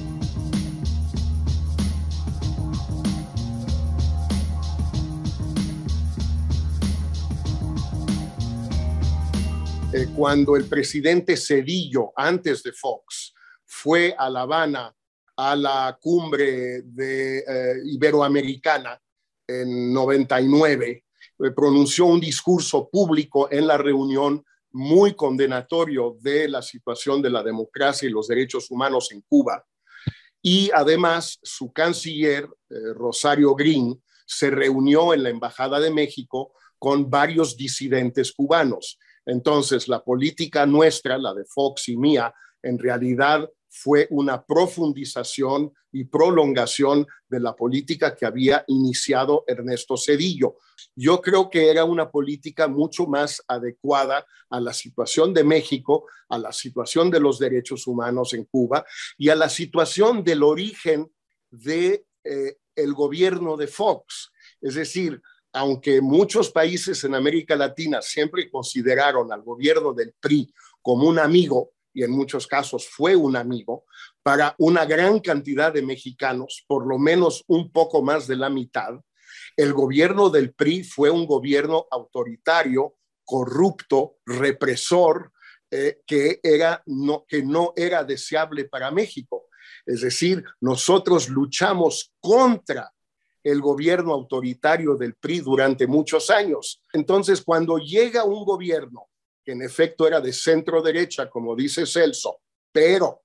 Eh, 9.97 10.09
cuando 10.15 10.55
el 10.55 10.65
presidente 10.65 11.35
Cedillo, 11.35 12.11
antes 12.15 12.61
de 12.61 12.71
Fox, 12.71 13.33
fue 13.65 14.13
a 14.15 14.29
La 14.29 14.41
Habana 14.41 14.95
a 15.35 15.55
la 15.55 15.97
cumbre 15.99 16.83
de, 16.83 17.39
eh, 17.39 17.81
iberoamericana 17.83 19.01
en 19.47 19.91
99, 19.91 21.03
eh, 21.39 21.51
pronunció 21.55 22.05
un 22.05 22.19
discurso 22.19 22.87
público 22.91 23.49
en 23.51 23.65
la 23.65 23.79
reunión 23.79 24.45
muy 24.71 25.15
condenatorio 25.15 26.15
de 26.21 26.47
la 26.47 26.61
situación 26.61 27.19
de 27.19 27.31
la 27.31 27.41
democracia 27.41 28.07
y 28.07 28.11
los 28.11 28.27
derechos 28.27 28.69
humanos 28.69 29.11
en 29.11 29.21
Cuba. 29.21 29.65
Y 30.43 30.69
además 30.75 31.39
su 31.41 31.73
canciller, 31.73 32.47
Rosario 32.69 33.55
Green, 33.55 33.99
se 34.27 34.51
reunió 34.51 35.15
en 35.15 35.23
la 35.23 35.29
Embajada 35.29 35.79
de 35.79 35.89
México 35.89 36.53
con 36.77 37.09
varios 37.09 37.57
disidentes 37.57 38.31
cubanos. 38.31 38.99
Entonces, 39.27 39.87
la 39.87 40.03
política 40.03 40.65
nuestra, 40.65 41.17
la 41.17 41.33
de 41.33 41.45
Fox 41.45 41.89
y 41.89 41.97
mía, 41.97 42.33
en 42.63 42.79
realidad 42.79 43.47
fue 43.69 44.07
una 44.09 44.43
profundización 44.43 45.73
y 45.91 46.05
prolongación 46.05 47.05
de 47.27 47.39
la 47.39 47.55
política 47.55 48.15
que 48.15 48.25
había 48.25 48.63
iniciado 48.67 49.43
Ernesto 49.45 49.97
Cedillo. 49.97 50.55
Yo 50.95 51.21
creo 51.21 51.49
que 51.49 51.69
era 51.69 51.83
una 51.83 52.09
política 52.09 52.67
mucho 52.67 53.05
más 53.05 53.43
adecuada 53.47 54.25
a 54.49 54.59
la 54.59 54.73
situación 54.73 55.33
de 55.33 55.43
México, 55.43 56.05
a 56.29 56.37
la 56.37 56.51
situación 56.51 57.11
de 57.11 57.19
los 57.19 57.37
derechos 57.37 57.85
humanos 57.85 58.33
en 58.33 58.45
Cuba 58.45 58.85
y 59.17 59.29
a 59.29 59.35
la 59.35 59.49
situación 59.49 60.23
del 60.23 60.43
origen 60.43 61.11
de 61.51 62.05
eh, 62.23 62.57
el 62.75 62.93
gobierno 62.93 63.57
de 63.57 63.67
Fox. 63.67 64.31
Es 64.61 64.75
decir, 64.75 65.21
aunque 65.57 66.01
muchos 66.01 66.51
países 66.51 67.03
en 67.03 67.15
América 67.15 67.55
Latina 67.55 67.99
siempre 68.01 68.49
consideraron 68.49 69.31
al 69.31 69.41
gobierno 69.41 69.91
del 69.91 70.13
PRI 70.19 70.53
como 70.83 71.07
un 71.07 71.17
amigo, 71.17 71.71
y 71.93 72.03
en 72.03 72.11
muchos 72.11 72.45
casos 72.45 72.87
fue 72.87 73.15
un 73.15 73.35
amigo, 73.35 73.85
para 74.21 74.53
una 74.59 74.85
gran 74.85 75.19
cantidad 75.19 75.73
de 75.73 75.81
mexicanos, 75.81 76.63
por 76.67 76.85
lo 76.85 76.99
menos 76.99 77.43
un 77.47 77.71
poco 77.71 78.03
más 78.03 78.27
de 78.27 78.35
la 78.35 78.51
mitad, 78.51 78.99
el 79.55 79.73
gobierno 79.73 80.29
del 80.29 80.53
PRI 80.53 80.83
fue 80.83 81.09
un 81.09 81.25
gobierno 81.25 81.87
autoritario, 81.89 82.97
corrupto, 83.25 84.17
represor, 84.27 85.33
eh, 85.71 86.01
que, 86.05 86.39
era, 86.43 86.83
que 87.27 87.41
no 87.41 87.73
era 87.75 88.03
deseable 88.03 88.65
para 88.65 88.91
México. 88.91 89.47
Es 89.87 90.01
decir, 90.01 90.43
nosotros 90.61 91.29
luchamos 91.29 92.13
contra 92.19 92.93
el 93.51 93.61
gobierno 93.61 94.13
autoritario 94.13 94.95
del 94.95 95.15
PRI 95.15 95.39
durante 95.39 95.87
muchos 95.87 96.29
años. 96.29 96.81
Entonces, 96.91 97.41
cuando 97.41 97.77
llega 97.77 98.25
un 98.25 98.43
gobierno 98.43 99.07
que 99.43 99.53
en 99.53 99.61
efecto 99.61 100.05
era 100.05 100.19
de 100.19 100.33
centro 100.33 100.81
derecha, 100.81 101.29
como 101.29 101.55
dice 101.55 101.85
Celso, 101.85 102.41
pero 102.73 103.21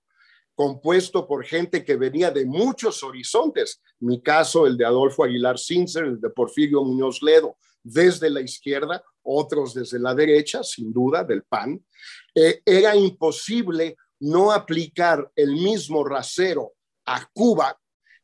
compuesto 0.55 1.27
por 1.27 1.45
gente 1.45 1.85
que 1.85 1.97
venía 1.97 2.31
de 2.31 2.47
muchos 2.47 3.03
horizontes, 3.03 3.81
mi 3.99 4.23
caso, 4.23 4.65
el 4.65 4.77
de 4.77 4.85
Adolfo 4.85 5.25
Aguilar 5.25 5.59
Sincer, 5.59 6.05
el 6.05 6.21
de 6.21 6.31
Porfirio 6.31 6.85
Muñoz 6.85 7.21
Ledo, 7.21 7.57
desde 7.83 8.31
la 8.31 8.41
izquierda, 8.41 9.03
otros 9.23 9.75
desde 9.75 9.99
la 9.99 10.15
derecha, 10.15 10.63
sin 10.63 10.93
duda, 10.93 11.25
del 11.25 11.43
PAN, 11.43 11.85
eh, 12.33 12.63
era 12.65 12.95
imposible 12.95 13.97
no 14.21 14.53
aplicar 14.53 15.33
el 15.35 15.51
mismo 15.55 16.05
rasero 16.05 16.75
a 17.07 17.29
Cuba 17.33 17.77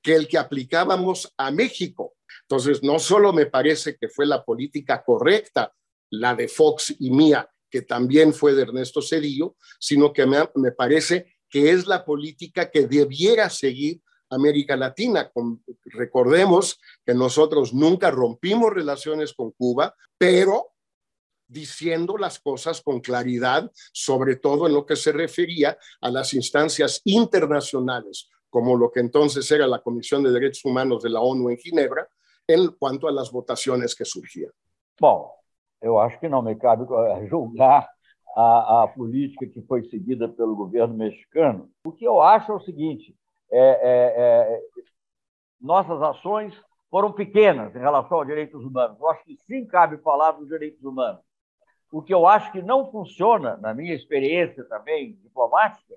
que 0.09 0.15
el 0.15 0.27
que 0.27 0.39
aplicábamos 0.39 1.35
a 1.37 1.51
México. 1.51 2.15
Entonces, 2.45 2.83
no 2.83 2.99
solo 2.99 3.31
me 3.35 3.45
parece 3.45 3.99
que 3.99 4.09
fue 4.09 4.25
la 4.25 4.43
política 4.43 5.05
correcta, 5.05 5.75
la 6.09 6.35
de 6.35 6.49
Fox 6.49 6.95
y 6.99 7.11
mía, 7.11 7.47
que 7.71 7.83
también 7.83 8.33
fue 8.33 8.55
de 8.55 8.63
Ernesto 8.63 9.03
Cedillo, 9.03 9.57
sino 9.79 10.11
que 10.15 10.25
me, 10.25 10.49
me 10.55 10.73
parece 10.73 11.37
que 11.51 11.73
es 11.73 11.87
la 11.87 12.07
política 12.07 12.71
que 12.71 12.87
debiera 12.87 13.51
seguir 13.51 14.01
América 14.31 14.77
Latina. 14.77 15.31
recordemos 15.85 16.81
que 17.05 17.13
nosotros 17.13 17.75
nunca 17.75 18.11
rompimos 18.11 18.73
relaciones 18.73 19.35
con 19.35 19.51
Cuba, 19.51 19.95
pero 20.17 20.73
diciendo 21.47 22.17
las 22.17 22.39
cosas 22.39 22.81
con 22.81 23.01
claridad, 23.01 23.71
sobre 23.93 24.37
todo 24.37 24.69
en 24.69 24.73
lo 24.73 24.87
que 24.87 24.97
se 24.97 25.13
refería 25.13 25.77
a 26.01 26.11
las 26.11 26.33
instancias 26.33 27.03
internacionales, 27.05 28.31
como 28.51 28.77
lo 28.77 28.91
que 28.91 29.01
entonces 29.01 29.51
era 29.51 29.67
la 29.67 29.81
Comisión 29.81 30.23
de 30.23 30.31
Derechos 30.31 30.65
Humanos 30.65 31.03
de 31.03 31.11
la 31.11 31.21
ONU 31.21 31.51
en 31.51 31.59
Ginebra, 31.59 32.09
en 32.47 32.69
cuanto 32.79 33.09
a 33.09 33.13
las 33.13 33.31
votaciones 33.31 33.95
que 33.95 34.05
surgían. 34.05 34.51
Bom, 35.01 35.31
eu 35.81 35.99
acho 35.99 36.19
que 36.19 36.29
não 36.29 36.43
me 36.43 36.57
cabe 36.57 36.85
julgar 37.29 37.89
a, 38.35 38.83
a 38.85 38.89
política 38.89 39.47
que 39.47 39.61
foi 39.63 39.85
seguida 39.85 40.29
pelo 40.29 40.57
governo 40.57 40.95
mexicano. 40.95 41.71
O 41.85 41.93
que 41.93 42.05
eu 42.05 42.21
acho 42.21 42.53
é 42.53 42.55
o 42.55 42.61
seguinte: 42.61 43.15
é, 43.51 43.61
é, 43.61 44.55
é, 44.55 44.61
nossas 45.61 46.01
ações 46.03 46.55
foram 46.91 47.13
pequenas 47.13 47.75
em 47.75 47.81
relação 47.81 48.19
aos 48.19 48.27
direitos 48.27 48.65
humanos. 48.65 48.99
Eu 48.99 49.09
acho 49.11 49.25
que 49.25 49.37
sim 49.47 49.67
cabe 49.67 49.99
falar 49.99 50.33
dos 50.33 50.49
direitos 50.49 50.83
humanos. 50.83 51.21
O 51.93 52.03
que 52.03 52.13
eu 52.13 52.27
acho 52.27 52.53
que 52.53 52.63
não 52.63 52.91
funciona, 52.91 53.57
na 53.59 53.73
minha 53.73 53.95
experiência 53.95 54.65
também 54.65 55.15
diplomática, 55.23 55.95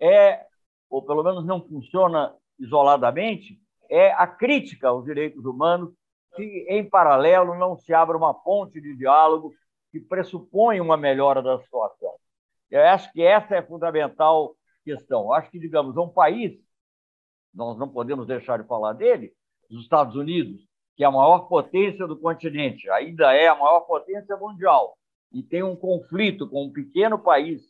é, 0.00 0.46
ou 0.88 1.02
pelo 1.02 1.22
menos 1.22 1.44
não 1.44 1.66
funciona 1.66 2.34
isoladamente, 2.58 3.58
é 3.90 4.12
a 4.12 4.26
crítica 4.26 4.88
aos 4.88 5.04
direitos 5.04 5.44
humanos, 5.44 5.92
que 6.34 6.66
em 6.68 6.88
paralelo 6.88 7.54
não 7.54 7.76
se 7.76 7.92
abra 7.92 8.16
uma 8.16 8.34
ponte 8.34 8.80
de 8.80 8.96
diálogo 8.96 9.52
que 9.92 10.00
pressupõe 10.00 10.80
uma 10.80 10.96
melhora 10.96 11.42
da 11.42 11.60
situação. 11.60 12.14
Eu 12.70 12.82
acho 12.82 13.12
que 13.12 13.22
essa 13.22 13.54
é 13.54 13.58
a 13.58 13.66
fundamental 13.66 14.56
questão. 14.84 15.22
Eu 15.22 15.32
acho 15.34 15.50
que, 15.50 15.58
digamos, 15.58 15.96
um 15.96 16.08
país 16.08 16.58
nós 17.54 17.78
não 17.78 17.88
podemos 17.88 18.26
deixar 18.26 18.60
de 18.60 18.66
falar 18.66 18.92
dele, 18.94 19.32
os 19.70 19.82
Estados 19.82 20.16
Unidos, 20.16 20.60
que 20.96 21.04
é 21.04 21.06
a 21.06 21.10
maior 21.10 21.48
potência 21.48 22.06
do 22.06 22.18
continente, 22.18 22.90
ainda 22.90 23.32
é 23.32 23.46
a 23.46 23.54
maior 23.54 23.80
potência 23.80 24.36
mundial, 24.36 24.96
e 25.32 25.42
tem 25.42 25.62
um 25.62 25.76
conflito 25.76 26.48
com 26.48 26.64
um 26.64 26.72
pequeno 26.72 27.18
país 27.18 27.62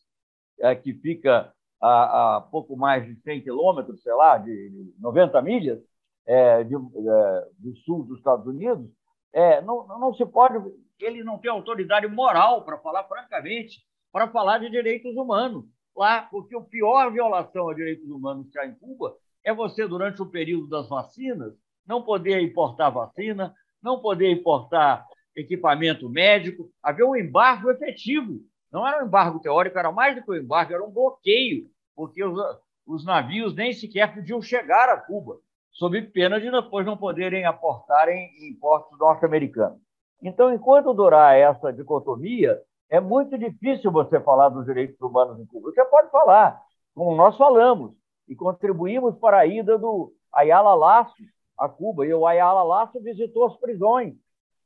é, 0.60 0.74
que 0.74 0.94
fica 0.94 1.53
a, 1.80 2.36
a, 2.36 2.40
pouco 2.40 2.76
mais 2.76 3.04
de 3.04 3.14
100 3.22 3.42
quilômetros, 3.42 4.02
sei 4.02 4.14
lá, 4.14 4.38
de 4.38 4.92
90 4.98 5.42
milhas 5.42 5.78
é, 6.26 6.64
de, 6.64 6.74
é, 6.74 7.48
do 7.58 7.76
sul 7.84 8.04
dos 8.04 8.18
Estados 8.18 8.46
Unidos, 8.46 8.88
é, 9.32 9.60
não, 9.60 9.86
não 9.86 10.14
se 10.14 10.24
pode, 10.24 10.56
ele 11.00 11.22
não 11.24 11.38
tem 11.38 11.50
autoridade 11.50 12.06
moral, 12.06 12.64
para 12.64 12.78
falar 12.78 13.04
francamente, 13.04 13.84
para 14.12 14.28
falar 14.28 14.58
de 14.58 14.70
direitos 14.70 15.14
humanos 15.16 15.64
lá, 15.96 16.22
porque 16.22 16.56
o 16.56 16.64
pior 16.64 17.10
violação 17.12 17.68
a 17.68 17.74
direitos 17.74 18.08
humanos 18.08 18.48
que 18.50 18.58
há 18.58 18.66
em 18.66 18.74
Cuba 18.74 19.16
é 19.44 19.52
você, 19.52 19.86
durante 19.86 20.22
o 20.22 20.30
período 20.30 20.68
das 20.68 20.88
vacinas, 20.88 21.52
não 21.86 22.02
poder 22.02 22.40
importar 22.40 22.90
vacina, 22.90 23.54
não 23.82 24.00
poder 24.00 24.30
importar 24.30 25.06
equipamento 25.36 26.08
médico. 26.08 26.70
Havia 26.82 27.06
um 27.06 27.16
embargo 27.16 27.70
efetivo. 27.70 28.40
Não 28.74 28.84
era 28.84 29.04
um 29.04 29.06
embargo 29.06 29.38
teórico, 29.38 29.78
era 29.78 29.92
mais 29.92 30.16
do 30.16 30.22
que 30.24 30.32
um 30.32 30.34
embargo, 30.34 30.74
era 30.74 30.82
um 30.82 30.90
bloqueio, 30.90 31.70
porque 31.94 32.24
os, 32.24 32.36
os 32.84 33.04
navios 33.04 33.54
nem 33.54 33.72
sequer 33.72 34.12
podiam 34.12 34.42
chegar 34.42 34.88
a 34.88 34.96
Cuba, 34.96 35.38
sob 35.70 36.02
pena 36.02 36.40
de 36.40 36.50
depois 36.50 36.84
não 36.84 36.96
poderem 36.96 37.44
aportar 37.44 38.08
em, 38.08 38.28
em 38.40 38.52
portos 38.58 38.98
norte-americanos. 38.98 39.78
Então, 40.20 40.52
enquanto 40.52 40.92
durar 40.92 41.36
essa 41.36 41.72
dicotomia, 41.72 42.60
é 42.90 42.98
muito 42.98 43.38
difícil 43.38 43.92
você 43.92 44.18
falar 44.18 44.48
dos 44.48 44.64
direitos 44.64 45.00
humanos 45.00 45.38
em 45.38 45.46
Cuba. 45.46 45.70
Você 45.70 45.84
pode 45.84 46.10
falar, 46.10 46.60
como 46.96 47.14
nós 47.14 47.36
falamos, 47.36 47.92
e 48.26 48.34
contribuímos 48.34 49.16
para 49.18 49.38
a 49.38 49.46
ida 49.46 49.78
do 49.78 50.12
Ayala 50.32 50.74
Lasso 50.74 51.14
a 51.56 51.68
Cuba. 51.68 52.04
E 52.04 52.12
o 52.12 52.26
Ayala 52.26 52.64
Lasso 52.64 53.00
visitou 53.00 53.46
as 53.46 53.56
prisões. 53.56 54.16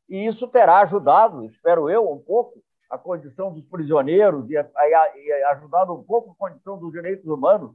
E 0.09 0.27
isso 0.27 0.49
terá 0.49 0.79
ajudado, 0.79 1.44
espero 1.44 1.90
eu, 1.90 2.11
um 2.11 2.18
pouco 2.18 2.59
a 2.90 2.96
condição 2.96 3.53
dos 3.53 3.64
prisioneiros 3.66 4.48
e, 4.51 4.57
a, 4.57 4.66
e 5.16 5.33
ajudado 5.51 5.94
um 5.94 6.03
pouco 6.03 6.33
a 6.33 6.48
condição 6.48 6.79
dos 6.79 6.92
direitos 6.92 7.27
humanos. 7.27 7.74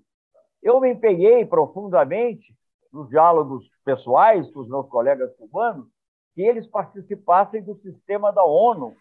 Eu 0.62 0.80
me 0.80 0.91
empenhei 0.91 1.45
profundamente 1.45 2.56
nos 2.91 3.10
diálogos 3.10 3.67
pessoais 3.84 4.49
com 4.52 4.62
os 4.62 4.69
meus 4.69 4.88
colegas 4.88 5.36
cubanos 5.36 5.88
que 6.34 6.41
eles 6.41 6.65
participassem 6.67 7.63
do 7.63 7.76
sistema 7.76 8.32
da 8.32 8.43
ONU 8.43 8.95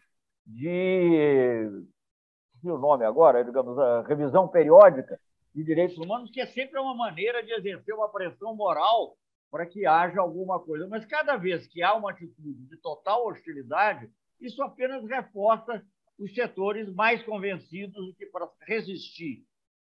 de 0.46 1.68
o 2.64 2.79
nome 2.79 3.05
agora, 3.05 3.44
digamos, 3.44 3.77
a 3.77 4.03
revisão 4.03 4.46
periódica 4.46 5.18
de 5.55 5.64
direitos 5.64 5.98
humanos, 5.98 6.31
que 6.31 6.40
é 6.40 6.46
sempre 6.46 6.79
uma 6.79 6.94
maneira 6.94 7.42
de 7.42 7.53
exercer 7.53 7.94
uma 7.94 8.09
pressão 8.09 8.55
moral 8.55 9.16
para 9.51 9.66
que 9.66 9.85
haja 9.85 10.20
alguma 10.20 10.61
coisa. 10.61 10.87
Mas 10.88 11.05
cada 11.05 11.37
vez 11.37 11.66
que 11.66 11.83
há 11.83 11.94
uma 11.94 12.11
atitude 12.11 12.66
de 12.68 12.77
total 12.79 13.27
hostilidade, 13.27 14.09
isso 14.40 14.62
apenas 14.62 15.05
reforça 15.05 15.85
os 16.18 16.35
setores 16.35 16.92
mais 16.94 17.22
convencidos 17.22 18.07
de 18.07 18.14
que 18.14 18.27
para 18.27 18.48
resistir 18.66 19.44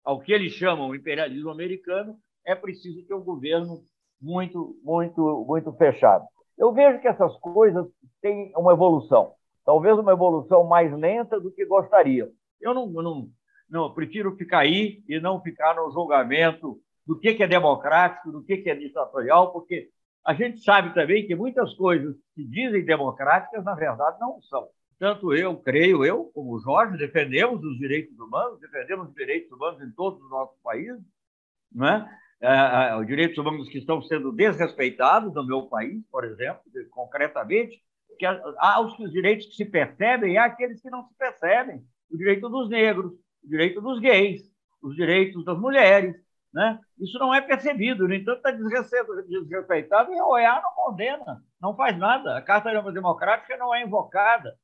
ao 0.04 0.20
que 0.20 0.32
eles 0.32 0.52
chamam 0.52 0.94
imperialismo 0.94 1.50
americano 1.50 2.18
é 2.44 2.54
preciso 2.54 3.06
ter 3.06 3.14
um 3.14 3.24
governo 3.24 3.84
muito, 4.20 4.78
muito, 4.82 5.44
muito 5.46 5.72
fechado. 5.72 6.24
Eu 6.56 6.72
vejo 6.72 7.00
que 7.00 7.08
essas 7.08 7.36
coisas 7.38 7.86
têm 8.20 8.52
uma 8.56 8.72
evolução, 8.72 9.32
talvez 9.64 9.98
uma 9.98 10.12
evolução 10.12 10.64
mais 10.64 10.92
lenta 10.92 11.40
do 11.40 11.50
que 11.50 11.64
gostariam. 11.66 12.28
Eu 12.60 12.72
não, 12.72 12.86
não, 12.86 13.28
não, 13.68 13.94
prefiro 13.94 14.36
ficar 14.36 14.60
aí 14.60 15.02
e 15.08 15.18
não 15.18 15.42
ficar 15.42 15.74
no 15.74 15.90
julgamento 15.90 16.78
do 17.06 17.18
que, 17.18 17.42
é 17.42 17.46
democrático, 17.46 18.30
do 18.30 18.42
que, 18.42 18.62
é 18.68 18.74
ditatorial, 18.74 19.52
porque 19.52 19.90
a 20.24 20.32
gente 20.32 20.60
sabe 20.60 20.94
também 20.94 21.26
que 21.26 21.34
muitas 21.34 21.74
coisas 21.74 22.16
que 22.34 22.44
dizem 22.44 22.84
democráticas, 22.84 23.62
na 23.64 23.74
verdade, 23.74 24.18
não 24.20 24.40
são. 24.42 24.68
Tanto 24.98 25.34
eu, 25.34 25.56
creio 25.56 26.04
eu, 26.04 26.30
como 26.34 26.58
Jorge, 26.60 26.96
defendemos 26.96 27.62
os 27.64 27.78
direitos 27.78 28.18
humanos, 28.18 28.60
defendemos 28.60 29.08
os 29.08 29.14
direitos 29.14 29.50
humanos 29.50 29.82
em 29.82 29.90
todos 29.92 30.22
os 30.22 30.30
nossos 30.30 30.56
países, 30.62 31.02
né? 31.72 32.08
É, 32.40 32.94
os 32.96 33.06
direitos 33.06 33.38
humanos 33.38 33.68
que 33.68 33.78
estão 33.78 34.02
sendo 34.02 34.30
desrespeitados 34.30 35.32
no 35.34 35.46
meu 35.46 35.62
país, 35.62 36.04
por 36.10 36.24
exemplo, 36.24 36.62
concretamente, 36.90 37.80
que 38.18 38.26
há 38.26 38.80
os 38.80 39.10
direitos 39.10 39.46
que 39.46 39.54
se 39.54 39.64
percebem 39.64 40.34
e 40.34 40.38
há 40.38 40.44
aqueles 40.44 40.80
que 40.80 40.90
não 40.90 41.06
se 41.06 41.14
percebem. 41.16 41.82
O 42.10 42.16
direito 42.16 42.48
dos 42.48 42.68
negros, 42.68 43.12
o 43.42 43.48
direito 43.48 43.80
dos 43.80 43.98
gays, 43.98 44.42
os 44.82 44.94
direitos 44.94 45.44
das 45.44 45.58
mulheres. 45.58 46.14
Né? 46.52 46.78
Isso 47.00 47.18
não 47.18 47.34
é 47.34 47.40
percebido, 47.40 48.06
no 48.06 48.14
entanto, 48.14 48.36
está 48.36 48.50
desrespeitado 48.52 50.12
e 50.12 50.18
a 50.18 50.26
OEA 50.26 50.60
não 50.62 50.72
condena, 50.72 51.42
não 51.60 51.74
faz 51.74 51.98
nada. 51.98 52.36
A 52.36 52.42
Carta 52.42 52.70
Democrática 52.92 53.56
não 53.56 53.74
é 53.74 53.82
invocada. 53.82 54.54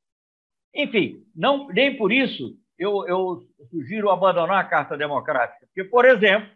Enfim, 0.75 1.25
não, 1.35 1.69
nem 1.69 1.97
por 1.97 2.13
isso 2.13 2.57
eu, 2.79 3.07
eu 3.07 3.43
sugiro 3.71 4.11
abandonar 4.11 4.59
a 4.59 4.69
Carta 4.69 4.97
Democrática, 4.97 5.67
porque, 5.67 5.85
por 5.85 6.05
exemplo, 6.05 6.49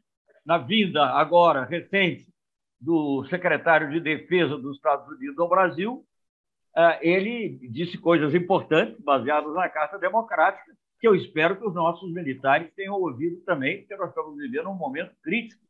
na 0.45 0.59
vinda 0.59 1.05
agora 1.05 1.65
recente 1.65 2.33
do 2.81 3.25
secretário 3.27 3.91
de 3.91 4.01
Defesa 4.01 4.57
dos 4.57 4.77
Estados 4.77 5.07
Unidos 5.09 5.39
ao 5.39 5.49
Brasil, 5.49 6.05
eh, 6.77 6.99
ele 7.03 7.59
disse 7.71 7.99
coisas 7.99 8.35
importantes 8.35 8.99
baseadas 9.01 9.53
na 9.55 9.69
Carta 9.69 9.99
Democrática, 9.99 10.73
que 11.01 11.09
eu 11.09 11.15
espero 11.15 11.57
que 11.57 11.67
os 11.67 11.75
nossos 11.75 12.13
militares 12.13 12.73
tenham 12.75 12.95
ouvido 12.95 13.43
também, 13.45 13.81
porque 13.81 13.97
nós 13.97 14.09
estamos 14.09 14.37
vivendo 14.37 14.71
um 14.71 14.75
momento 14.75 15.15
crítico 15.23 15.63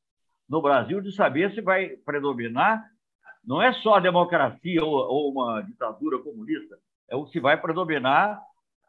no 0.49 0.63
Brasil 0.63 1.01
de 1.01 1.13
saber 1.13 1.53
se 1.53 1.61
vai 1.61 1.91
predominar, 2.05 2.85
não 3.45 3.61
é 3.61 3.73
só 3.75 3.95
a 3.95 4.01
democracia 4.01 4.85
ou, 4.85 4.95
ou 4.95 5.33
uma 5.33 5.61
ditadura 5.63 6.19
comunista, 6.19 6.79
é 7.09 7.17
o 7.17 7.25
que 7.25 7.41
vai 7.41 7.61
predominar, 7.61 8.41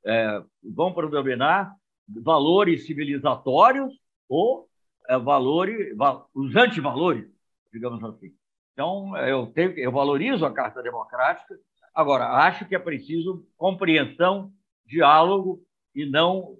é, 0.05 0.43
vão 0.63 0.93
predominar 0.93 1.75
valores 2.07 2.85
civilizatórios 2.85 3.93
ou 4.29 4.67
é, 5.07 5.17
valores, 5.17 5.95
val, 5.95 6.29
os 6.33 6.55
antivalores, 6.55 7.25
digamos 7.71 8.03
assim. 8.03 8.31
Então, 8.73 9.15
eu, 9.17 9.47
tenho, 9.47 9.71
eu 9.79 9.91
valorizo 9.91 10.45
a 10.45 10.53
Carta 10.53 10.83
Democrática, 10.83 11.57
agora, 11.93 12.27
acho 12.45 12.65
que 12.65 12.75
é 12.75 12.79
preciso 12.79 13.47
compreensão, 13.57 14.51
diálogo 14.85 15.61
e 15.93 16.05
não, 16.05 16.57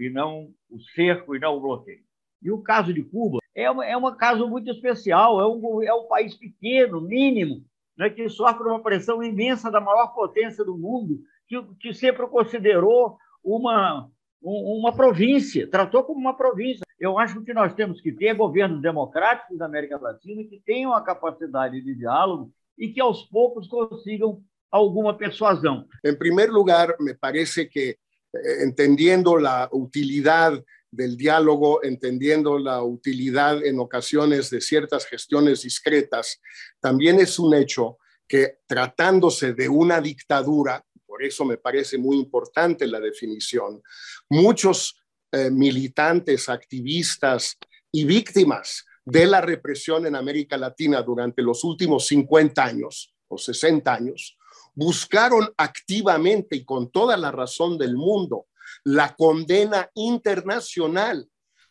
e 0.00 0.10
não 0.10 0.50
o 0.68 0.80
cerco 0.94 1.36
e 1.36 1.38
não 1.38 1.56
o 1.56 1.60
bloqueio. 1.60 2.02
E 2.42 2.50
o 2.50 2.60
caso 2.60 2.92
de 2.92 3.04
Cuba 3.04 3.38
é, 3.54 3.70
uma, 3.70 3.86
é 3.86 3.96
um 3.96 4.16
caso 4.16 4.48
muito 4.48 4.70
especial, 4.70 5.40
é 5.40 5.46
um, 5.46 5.82
é 5.82 5.94
um 5.94 6.08
país 6.08 6.34
pequeno, 6.34 7.00
mínimo, 7.00 7.64
né, 7.96 8.10
que 8.10 8.28
sofre 8.28 8.68
uma 8.68 8.82
pressão 8.82 9.22
imensa 9.22 9.70
da 9.70 9.80
maior 9.80 10.08
potência 10.08 10.64
do 10.64 10.76
mundo, 10.76 11.20
que, 11.46 11.62
que 11.80 11.94
sempre 11.94 12.26
considerou 12.26 13.16
uma, 13.42 14.08
uma 14.40 14.94
província, 14.94 15.68
tratou 15.68 16.04
como 16.04 16.20
uma 16.20 16.36
província. 16.36 16.84
Eu 16.98 17.18
acho 17.18 17.42
que 17.42 17.52
nós 17.52 17.74
temos 17.74 18.00
que 18.00 18.12
ter 18.12 18.34
governos 18.34 18.80
democráticos 18.80 19.58
da 19.58 19.66
América 19.66 19.98
Latina 20.00 20.44
que 20.44 20.62
tenham 20.64 20.92
a 20.92 21.02
capacidade 21.02 21.80
de 21.80 21.94
diálogo 21.94 22.52
e 22.78 22.88
que 22.88 23.00
aos 23.00 23.24
poucos 23.24 23.68
consigam 23.68 24.40
alguma 24.70 25.16
persuasão. 25.16 25.86
Em 26.04 26.16
primeiro 26.16 26.52
lugar, 26.52 26.96
me 26.98 27.14
parece 27.14 27.66
que 27.66 27.98
eh, 28.34 28.64
entendiendo 28.64 29.36
la 29.36 29.68
utilidad 29.72 30.64
del 30.92 31.16
diálogo, 31.16 31.82
entendiendo 31.82 32.58
la 32.58 32.82
utilidad 32.82 33.64
en 33.64 33.80
ocasiones 33.80 34.50
de 34.50 34.60
ciertas 34.60 35.06
gestiones 35.06 35.62
discretas, 35.62 36.40
también 36.80 37.18
es 37.18 37.38
un 37.38 37.54
hecho 37.54 37.98
que 38.28 38.58
tratándose 38.66 39.54
de 39.54 39.68
una 39.68 40.00
dictadura, 40.00 40.84
por 41.06 41.24
eso 41.24 41.44
me 41.46 41.56
parece 41.56 41.96
muy 41.96 42.18
importante 42.18 42.86
la 42.86 43.00
definición, 43.00 43.82
muchos 44.28 45.02
eh, 45.32 45.50
militantes, 45.50 46.50
activistas 46.50 47.56
y 47.90 48.04
víctimas 48.04 48.84
de 49.04 49.26
la 49.26 49.40
represión 49.40 50.06
en 50.06 50.14
América 50.14 50.58
Latina 50.58 51.02
durante 51.02 51.42
los 51.42 51.64
últimos 51.64 52.06
50 52.06 52.62
años 52.62 53.14
o 53.28 53.38
60 53.38 53.92
años, 53.92 54.36
buscaron 54.74 55.48
activamente 55.56 56.56
y 56.56 56.64
con 56.64 56.90
toda 56.90 57.16
la 57.16 57.30
razón 57.30 57.78
del 57.78 57.96
mundo 57.96 58.46
la 58.84 59.14
condena 59.14 59.90
internacional 59.94 61.28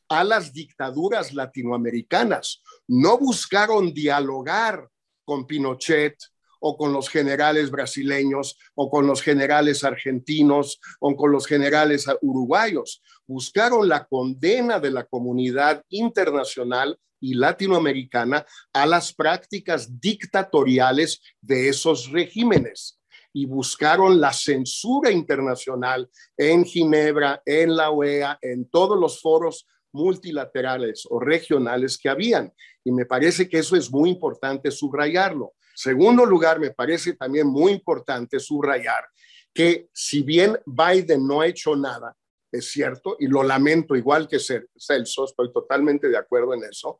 a 0.09 0.23
las 0.23 0.51
dictaduras 0.51 1.33
latinoamericanas. 1.33 2.61
No 2.87 3.17
buscaron 3.17 3.93
dialogar 3.93 4.89
con 5.23 5.47
Pinochet 5.47 6.17
o 6.59 6.77
con 6.77 6.93
los 6.93 7.09
generales 7.09 7.71
brasileños 7.71 8.57
o 8.75 8.89
con 8.89 9.07
los 9.07 9.21
generales 9.21 9.83
argentinos 9.83 10.79
o 10.99 11.15
con 11.15 11.31
los 11.31 11.47
generales 11.47 12.05
uruguayos. 12.21 13.01
Buscaron 13.25 13.87
la 13.87 14.05
condena 14.05 14.79
de 14.79 14.91
la 14.91 15.05
comunidad 15.05 15.83
internacional 15.89 16.99
y 17.19 17.35
latinoamericana 17.35 18.45
a 18.73 18.85
las 18.85 19.13
prácticas 19.13 19.99
dictatoriales 19.99 21.21
de 21.39 21.69
esos 21.69 22.11
regímenes 22.11 23.00
y 23.33 23.45
buscaron 23.45 24.19
la 24.19 24.33
censura 24.33 25.11
internacional 25.11 26.09
en 26.37 26.65
Ginebra, 26.65 27.41
en 27.45 27.75
la 27.75 27.91
OEA, 27.91 28.37
en 28.41 28.69
todos 28.69 28.99
los 28.99 29.21
foros 29.21 29.67
multilaterales 29.93 31.05
o 31.09 31.19
regionales 31.19 31.97
que 31.97 32.09
habían. 32.09 32.53
Y 32.83 32.91
me 32.91 33.05
parece 33.05 33.47
que 33.47 33.59
eso 33.59 33.75
es 33.75 33.91
muy 33.91 34.09
importante 34.09 34.71
subrayarlo. 34.71 35.53
Segundo 35.75 36.25
lugar, 36.25 36.59
me 36.59 36.71
parece 36.71 37.13
también 37.13 37.47
muy 37.47 37.71
importante 37.73 38.39
subrayar 38.39 39.05
que 39.53 39.89
si 39.93 40.21
bien 40.21 40.57
Biden 40.65 41.27
no 41.27 41.41
ha 41.41 41.47
hecho 41.47 41.75
nada, 41.75 42.15
es 42.51 42.71
cierto, 42.71 43.15
y 43.19 43.27
lo 43.27 43.43
lamento 43.43 43.95
igual 43.95 44.27
que 44.27 44.39
Celso, 44.39 45.25
estoy 45.25 45.51
totalmente 45.53 46.09
de 46.09 46.17
acuerdo 46.17 46.53
en 46.53 46.63
eso, 46.65 46.99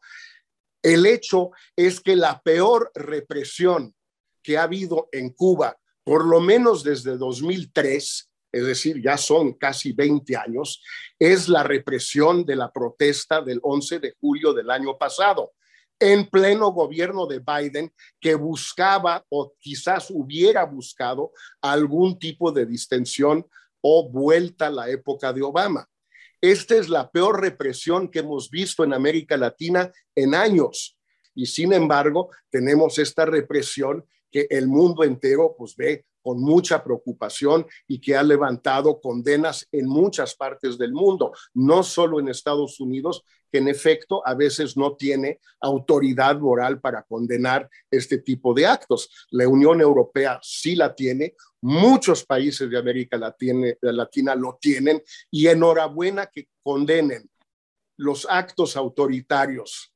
el 0.82 1.06
hecho 1.06 1.52
es 1.76 2.00
que 2.00 2.16
la 2.16 2.42
peor 2.42 2.92
represión 2.96 3.94
que 4.42 4.58
ha 4.58 4.64
habido 4.64 5.10
en 5.12 5.30
Cuba, 5.32 5.78
por 6.04 6.26
lo 6.26 6.40
menos 6.40 6.84
desde 6.84 7.18
2003, 7.18 8.32
es 8.52 8.66
decir, 8.66 9.02
ya 9.02 9.18
son 9.18 9.54
casi 9.54 9.94
20 9.94 10.36
años, 10.36 10.84
es 11.18 11.48
la 11.48 11.64
represión 11.64 12.46
de 12.46 12.56
la 12.56 12.72
protesta 12.72 13.42
del 13.42 13.60
11 13.62 14.00
de 14.00 14.16
julio 14.20 14.54
del 14.54 14.70
año 14.70 14.98
pasado, 14.98 15.54
en 16.00 16.28
pleno 16.28 16.72
gobierno 16.72 17.28
de 17.28 17.40
Biden, 17.40 17.94
que 18.20 18.34
buscaba 18.36 19.24
o 19.30 19.54
quizás 19.60 20.10
hubiera 20.10 20.66
buscado 20.66 21.32
algún 21.62 22.18
tipo 22.18 22.52
de 22.52 22.66
distensión 22.66 23.46
o 23.82 24.10
vuelta 24.10 24.68
a 24.68 24.72
la 24.72 24.90
época 24.90 25.32
de 25.32 25.44
Obama. 25.44 25.88
Esta 26.42 26.76
es 26.76 26.90
la 26.90 27.12
peor 27.12 27.40
represión 27.40 28.10
que 28.10 28.20
hemos 28.20 28.50
visto 28.50 28.84
en 28.84 28.94
América 28.94 29.38
Latina 29.38 29.92
en 30.16 30.34
años. 30.34 30.98
Y 31.36 31.46
sin 31.46 31.72
embargo, 31.72 32.30
tenemos 32.50 32.98
esta 32.98 33.26
represión 33.26 34.04
que 34.32 34.48
el 34.50 34.68
mundo 34.68 35.04
entero 35.04 35.56
pues 35.58 35.76
ve 35.76 36.06
con 36.22 36.40
mucha 36.40 36.84
preocupación 36.84 37.66
y 37.88 38.00
que 38.00 38.16
ha 38.16 38.24
levantado 38.24 39.02
condenas 39.02 39.68
en 39.72 39.88
muchas 39.88 40.36
partes 40.36 40.78
del 40.78 40.94
mundo, 40.94 41.32
no 41.54 41.84
solo 41.84 42.20
en 42.20 42.30
Estados 42.30 42.80
Unidos, 42.80 43.24
que 43.52 43.58
en 43.58 43.68
efecto 43.68 44.26
a 44.26 44.34
veces 44.34 44.78
no 44.78 44.96
tiene 44.96 45.40
autoridad 45.60 46.40
moral 46.40 46.80
para 46.80 47.04
condenar 47.04 47.70
este 47.90 48.20
tipo 48.20 48.54
de 48.54 48.66
actos. 48.66 49.10
La 49.32 49.48
Unión 49.48 49.82
Europea 49.82 50.40
sí 50.42 50.76
la 50.76 50.96
tiene, 50.96 51.36
muchos 51.62 52.24
países 52.24 52.70
de 52.70 52.78
América 52.78 53.18
Latina, 53.18 53.68
Latina 53.82 54.36
lo 54.36 54.58
tienen 54.60 55.02
y 55.30 55.48
enhorabuena 55.48 56.28
que 56.28 56.48
condenen 56.64 57.30
los 57.98 58.26
actos 58.30 58.76
autoritarios 58.78 59.94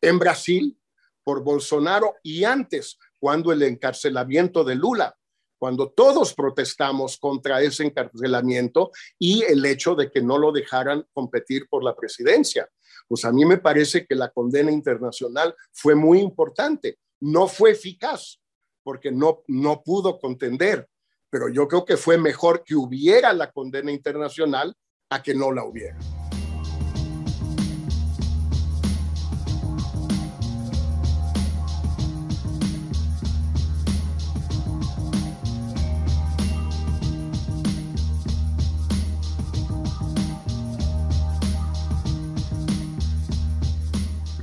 en 0.00 0.18
Brasil 0.18 0.78
por 1.24 1.42
Bolsonaro 1.42 2.14
y 2.22 2.44
antes, 2.44 2.98
cuando 3.22 3.52
el 3.52 3.62
encarcelamiento 3.62 4.64
de 4.64 4.74
Lula 4.74 5.16
cuando 5.56 5.90
todos 5.90 6.34
protestamos 6.34 7.18
contra 7.18 7.62
ese 7.62 7.84
encarcelamiento 7.84 8.90
y 9.16 9.44
el 9.44 9.64
hecho 9.64 9.94
de 9.94 10.10
que 10.10 10.20
no 10.20 10.36
lo 10.36 10.50
dejaran 10.50 11.06
competir 11.12 11.68
por 11.68 11.84
la 11.84 11.94
presidencia. 11.94 12.68
Pues 13.06 13.24
a 13.24 13.30
mí 13.30 13.44
me 13.44 13.58
parece 13.58 14.04
que 14.04 14.16
la 14.16 14.28
condena 14.30 14.72
internacional 14.72 15.54
fue 15.70 15.94
muy 15.94 16.18
importante. 16.18 16.98
No 17.20 17.46
fue 17.46 17.70
eficaz 17.70 18.40
porque 18.82 19.12
no, 19.12 19.44
no 19.46 19.84
pudo 19.84 20.18
contender, 20.18 20.88
pero 21.30 21.48
yo 21.48 21.68
creo 21.68 21.84
que 21.84 21.96
fue 21.96 22.18
mejor 22.18 22.64
que 22.64 22.74
hubiera 22.74 23.32
la 23.32 23.52
condena 23.52 23.92
internacional 23.92 24.74
a 25.10 25.22
que 25.22 25.32
no 25.32 25.52
la 25.52 25.62
hubiera. 25.62 25.96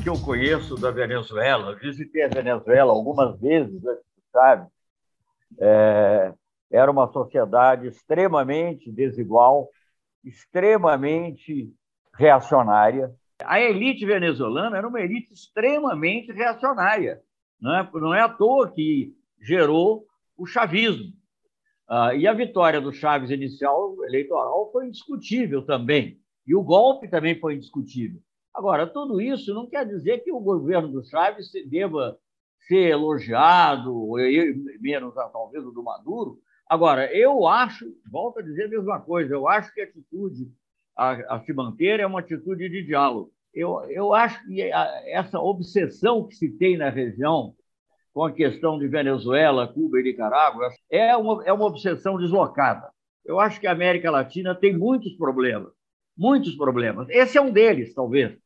Que 0.10 0.17
eu 0.17 0.26
conheço 0.26 0.76
da 0.76 0.89
Venezuela, 0.89 1.76
visitei 1.76 2.24
a 2.24 2.28
Venezuela 2.28 2.91
algumas 2.91 3.39
vezes, 3.39 3.80
sabe? 4.32 4.67
É, 5.60 6.34
era 6.72 6.89
uma 6.89 7.12
sociedade 7.12 7.88
extremamente 7.88 8.91
desigual, 8.91 9.69
extremamente 10.24 11.72
reacionária. 12.15 13.13
A 13.43 13.62
elite 13.62 14.04
venezuelana 14.04 14.78
era 14.78 14.88
uma 14.88 15.00
elite 15.00 15.32
extremamente 15.32 16.32
reacionária. 16.32 17.22
Não 17.62 17.76
é, 17.76 17.89
não 17.93 18.13
é 18.13 18.22
à 18.22 18.30
toa 18.30 18.72
que 18.72 19.13
gerou 19.39 20.08
o 20.36 20.48
chavismo. 20.48 21.13
Ah, 21.88 22.15
e 22.15 22.28
a 22.28 22.34
vitória 22.34 22.82
do 22.82 22.91
Chaves 22.91 23.30
inicial 23.30 23.95
eleitoral 24.06 24.72
foi 24.72 24.88
indiscutível 24.88 25.63
também. 25.65 26.19
E 26.48 26.56
o 26.56 26.63
golpe 26.63 27.08
também 27.08 27.39
foi 27.39 27.56
indiscutível. 27.56 28.22
Agora, 28.60 28.86
tudo 28.86 29.22
isso 29.22 29.54
não 29.54 29.65
quer 29.65 29.86
dizer 29.86 30.22
que 30.22 30.34
o 30.34 30.39
governo 30.41 30.89
do 30.89 31.02
Chaves 31.02 31.50
deva 31.65 32.17
ser 32.67 32.89
elogiado, 32.89 34.12
menos 34.82 35.13
talvez 35.32 35.65
o 35.65 35.72
do 35.72 35.82
Maduro. 35.82 36.39
Agora, 36.67 37.10
eu 37.15 37.48
acho, 37.48 37.86
volto 38.12 38.39
a 38.39 38.41
dizer 38.41 38.65
a 38.65 38.67
mesma 38.67 39.00
coisa, 39.00 39.34
eu 39.34 39.48
acho 39.48 39.74
que 39.74 39.80
a 39.80 39.86
atitude 39.86 40.52
a, 40.93 41.36
a 41.36 41.39
se 41.39 41.54
manter 41.54 42.02
é 42.02 42.06
uma 42.06 42.19
atitude 42.19 42.67
de 42.67 42.84
diálogo. 42.84 43.32
Eu, 43.54 43.82
eu 43.89 44.13
acho 44.13 44.45
que 44.45 44.62
essa 44.62 45.39
obsessão 45.39 46.28
que 46.28 46.36
se 46.36 46.50
tem 46.50 46.76
na 46.76 46.89
região 46.89 47.56
com 48.13 48.26
a 48.26 48.34
questão 48.34 48.78
de 48.78 48.89
Venezuela, 48.89 49.69
Cuba 49.69 50.02
e 50.02 50.04
Nicarágua 50.04 50.67
é 50.91 51.15
uma, 51.15 51.45
é 51.45 51.54
uma 51.54 51.65
obsessão 51.65 52.17
deslocada. 52.17 52.91
Eu 53.24 53.39
acho 53.39 53.58
que 53.58 53.67
a 53.67 53.72
América 53.72 54.12
Latina 54.12 54.54
tem 54.54 54.78
muitos 54.78 55.15
problemas 55.15 55.72
muitos 56.19 56.54
problemas. 56.56 57.08
Esse 57.10 57.38
é 57.38 57.41
um 57.41 57.50
deles, 57.50 57.93
talvez. 57.93 58.38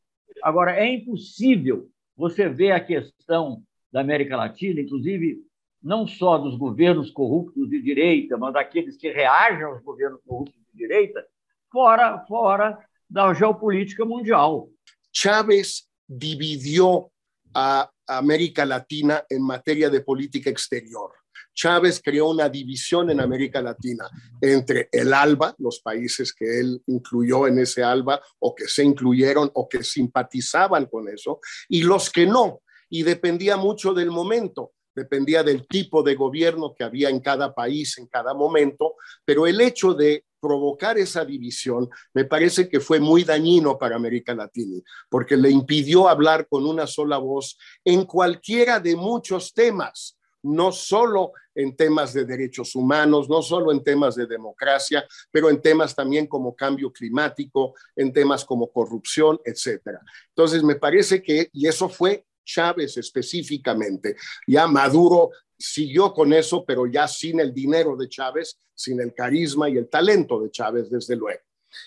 Agora, 0.42 0.76
é 0.76 0.86
impossível 0.86 1.88
você 2.16 2.48
ver 2.48 2.72
a 2.72 2.80
questão 2.80 3.62
da 3.92 4.00
América 4.00 4.36
Latina, 4.36 4.80
inclusive 4.80 5.38
não 5.82 6.06
só 6.06 6.38
dos 6.38 6.56
governos 6.56 7.10
corruptos 7.10 7.68
de 7.68 7.80
direita, 7.82 8.38
mas 8.38 8.54
daqueles 8.54 8.96
que 8.96 9.12
reagem 9.12 9.62
aos 9.62 9.82
governos 9.82 10.20
corruptos 10.26 10.58
de 10.72 10.78
direita, 10.78 11.24
fora, 11.70 12.24
fora 12.26 12.78
da 13.08 13.32
geopolítica 13.34 14.04
mundial. 14.04 14.70
Chávez 15.12 15.86
dividiu 16.08 17.10
a 17.54 17.88
América 18.08 18.64
Latina 18.64 19.24
em 19.30 19.38
matéria 19.38 19.90
de 19.90 20.00
política 20.00 20.50
exterior. 20.50 21.12
Chávez 21.54 22.00
creó 22.02 22.30
una 22.30 22.48
división 22.48 23.10
en 23.10 23.20
América 23.20 23.62
Latina 23.62 24.08
entre 24.40 24.88
el 24.92 25.14
ALBA, 25.14 25.54
los 25.58 25.80
países 25.80 26.32
que 26.32 26.60
él 26.60 26.82
incluyó 26.86 27.46
en 27.46 27.60
ese 27.60 27.82
ALBA 27.82 28.20
o 28.40 28.54
que 28.54 28.66
se 28.66 28.84
incluyeron 28.84 29.50
o 29.54 29.68
que 29.68 29.82
simpatizaban 29.82 30.86
con 30.86 31.08
eso, 31.08 31.40
y 31.68 31.82
los 31.82 32.10
que 32.10 32.26
no. 32.26 32.60
Y 32.90 33.02
dependía 33.02 33.56
mucho 33.56 33.94
del 33.94 34.10
momento, 34.10 34.72
dependía 34.94 35.42
del 35.42 35.66
tipo 35.66 36.02
de 36.02 36.14
gobierno 36.14 36.74
que 36.76 36.84
había 36.84 37.08
en 37.08 37.20
cada 37.20 37.54
país 37.54 37.98
en 37.98 38.06
cada 38.06 38.34
momento, 38.34 38.94
pero 39.24 39.46
el 39.46 39.60
hecho 39.60 39.94
de 39.94 40.24
provocar 40.40 40.98
esa 40.98 41.24
división 41.24 41.88
me 42.12 42.26
parece 42.26 42.68
que 42.68 42.78
fue 42.78 43.00
muy 43.00 43.24
dañino 43.24 43.78
para 43.78 43.96
América 43.96 44.34
Latina, 44.34 44.82
porque 45.08 45.36
le 45.36 45.50
impidió 45.50 46.08
hablar 46.08 46.46
con 46.48 46.66
una 46.66 46.86
sola 46.86 47.16
voz 47.16 47.56
en 47.82 48.04
cualquiera 48.04 48.78
de 48.78 48.94
muchos 48.94 49.54
temas 49.54 50.18
no 50.44 50.72
solo 50.72 51.32
en 51.54 51.76
temas 51.76 52.12
de 52.12 52.24
derechos 52.24 52.74
humanos, 52.74 53.28
no 53.28 53.42
solo 53.42 53.72
en 53.72 53.82
temas 53.82 54.14
de 54.14 54.26
democracia, 54.26 55.06
pero 55.30 55.50
en 55.50 55.60
temas 55.60 55.94
también 55.94 56.26
como 56.26 56.54
cambio 56.54 56.92
climático, 56.92 57.74
en 57.96 58.12
temas 58.12 58.44
como 58.44 58.70
corrupción, 58.70 59.40
etcétera. 59.44 60.00
Entonces, 60.28 60.62
me 60.62 60.76
parece 60.76 61.22
que, 61.22 61.48
y 61.52 61.66
eso 61.66 61.88
fue 61.88 62.26
Chávez 62.44 62.96
específicamente, 62.98 64.16
ya 64.46 64.66
Maduro 64.66 65.30
siguió 65.56 66.12
con 66.12 66.32
eso, 66.32 66.64
pero 66.64 66.86
ya 66.86 67.08
sin 67.08 67.40
el 67.40 67.54
dinero 67.54 67.96
de 67.96 68.08
Chávez, 68.08 68.58
sin 68.74 69.00
el 69.00 69.14
carisma 69.14 69.68
y 69.68 69.78
el 69.78 69.88
talento 69.88 70.40
de 70.40 70.50
Chávez, 70.50 70.90
desde 70.90 71.16
luego. 71.16 71.40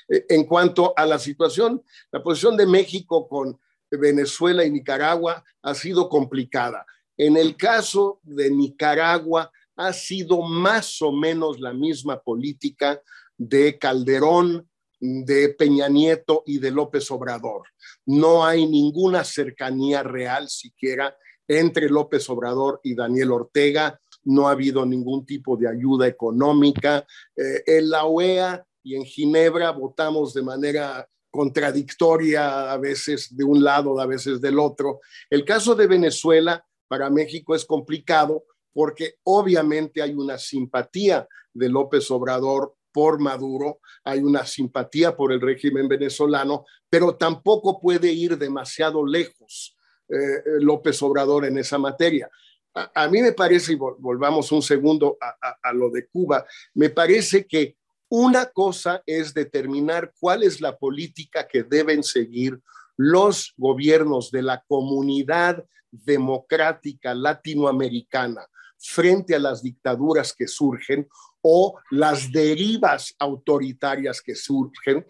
Eh, 0.10 0.26
en 0.30 0.46
cuanto 0.46 0.94
a 0.98 1.06
la 1.06 1.20
situación, 1.20 1.84
la 2.12 2.24
posición 2.24 2.58
de 2.58 2.66
México 2.66 3.28
con 3.28 3.60
Venezuela 3.90 4.66
y 4.66 4.72
Nicaragua 4.72 5.44
ha 5.62 5.74
sido 5.74 6.10
complicada. 6.10 6.86
En 7.18 7.36
el 7.36 7.58
caso 7.58 8.20
de 8.24 8.52
Nicaragua, 8.52 9.52
ha 9.76 9.94
sido 9.94 10.42
más 10.42 11.02
o 11.02 11.12
menos 11.12 11.60
la 11.60 11.74
misma 11.74 12.20
política 12.20 13.02
de 13.38 13.78
Calderón, 13.78 14.68
de 15.00 15.50
Peña 15.50 15.88
Nieto 15.88 16.44
y 16.46 16.58
de 16.58 16.72
López 16.72 17.10
Obrador. 17.12 17.64
No 18.06 18.46
hay 18.46 18.66
ninguna 18.66 19.24
cercanía 19.24 20.02
real 20.02 20.50
siquiera 20.50 21.16
entre 21.48 21.90
López 21.90 22.30
Obrador 22.30 22.82
y 22.84 22.96
Daniel 22.96 23.32
Ortega. 23.32 24.00
No 24.24 24.48
ha 24.48 24.52
habido 24.52 24.86
ningún 24.86 25.26
tipo 25.26 25.56
de 25.56 25.70
ayuda 25.70 26.08
económica. 26.08 27.06
Eh, 27.36 27.64
en 27.66 27.90
la 27.90 28.06
OEA 28.06 28.66
y 28.84 28.96
en 28.96 29.06
Ginebra 29.06 29.72
votamos 29.72 30.34
de 30.34 30.42
manera 30.42 31.08
contradictoria, 31.30 32.72
a 32.72 32.78
veces 32.78 33.36
de 33.36 33.44
un 33.44 33.64
lado, 33.64 34.00
a 34.00 34.08
veces 34.08 34.42
del 34.42 34.58
otro. 34.58 35.02
El 35.30 35.46
caso 35.46 35.76
de 35.76 35.86
Venezuela 35.86 36.66
para 36.88 37.10
México 37.10 37.56
es 37.56 37.66
complicado 37.66 38.44
porque 38.74 39.16
obviamente 39.24 40.02
hay 40.02 40.14
una 40.14 40.38
simpatía 40.38 41.28
de 41.54 41.70
López 41.70 42.10
Obrador 42.12 42.76
por 42.92 43.20
Maduro, 43.20 43.80
hay 44.04 44.20
una 44.20 44.46
simpatía 44.46 45.16
por 45.16 45.32
el 45.32 45.42
régimen 45.42 45.88
venezolano, 45.88 46.66
pero 46.90 47.16
tampoco 47.16 47.80
puede 47.80 48.12
ir 48.12 48.38
demasiado 48.38 49.06
lejos 49.06 49.76
eh, 50.10 50.42
López 50.60 51.02
Obrador 51.02 51.46
en 51.46 51.58
esa 51.58 51.78
materia. 51.78 52.30
A, 52.74 53.08
mí 53.08 53.22
me 53.24 53.32
parece, 53.32 53.74
y 53.74 53.76
volvamos 53.76 54.52
un 54.52 54.62
segundo 54.62 55.18
a 55.20 55.74
lo 55.74 55.90
de 55.90 56.08
Cuba, 56.08 56.46
me 56.76 56.92
parece 56.92 57.48
que 57.48 57.76
una 58.10 58.46
cosa 58.46 59.02
es 59.06 59.34
determinar 59.34 60.14
cuál 60.20 60.44
es 60.44 60.62
la 60.62 60.78
política 60.78 61.48
que 61.48 61.64
deben 61.64 62.04
seguir 62.04 62.60
los 62.96 63.54
gobiernos 63.58 64.32
de 64.32 64.42
la 64.42 64.64
comunidad 64.68 65.66
democrática 65.92 67.14
latinoamericana 67.14 68.46
frente 68.78 69.36
a 69.36 69.40
las 69.40 69.64
dictaduras 69.64 70.34
que 70.34 70.48
surgen 70.48 71.08
o 71.42 71.80
las 71.92 72.32
derivas 72.32 73.16
autoritarias 73.20 74.22
que 74.22 74.36
surgen, 74.36 75.06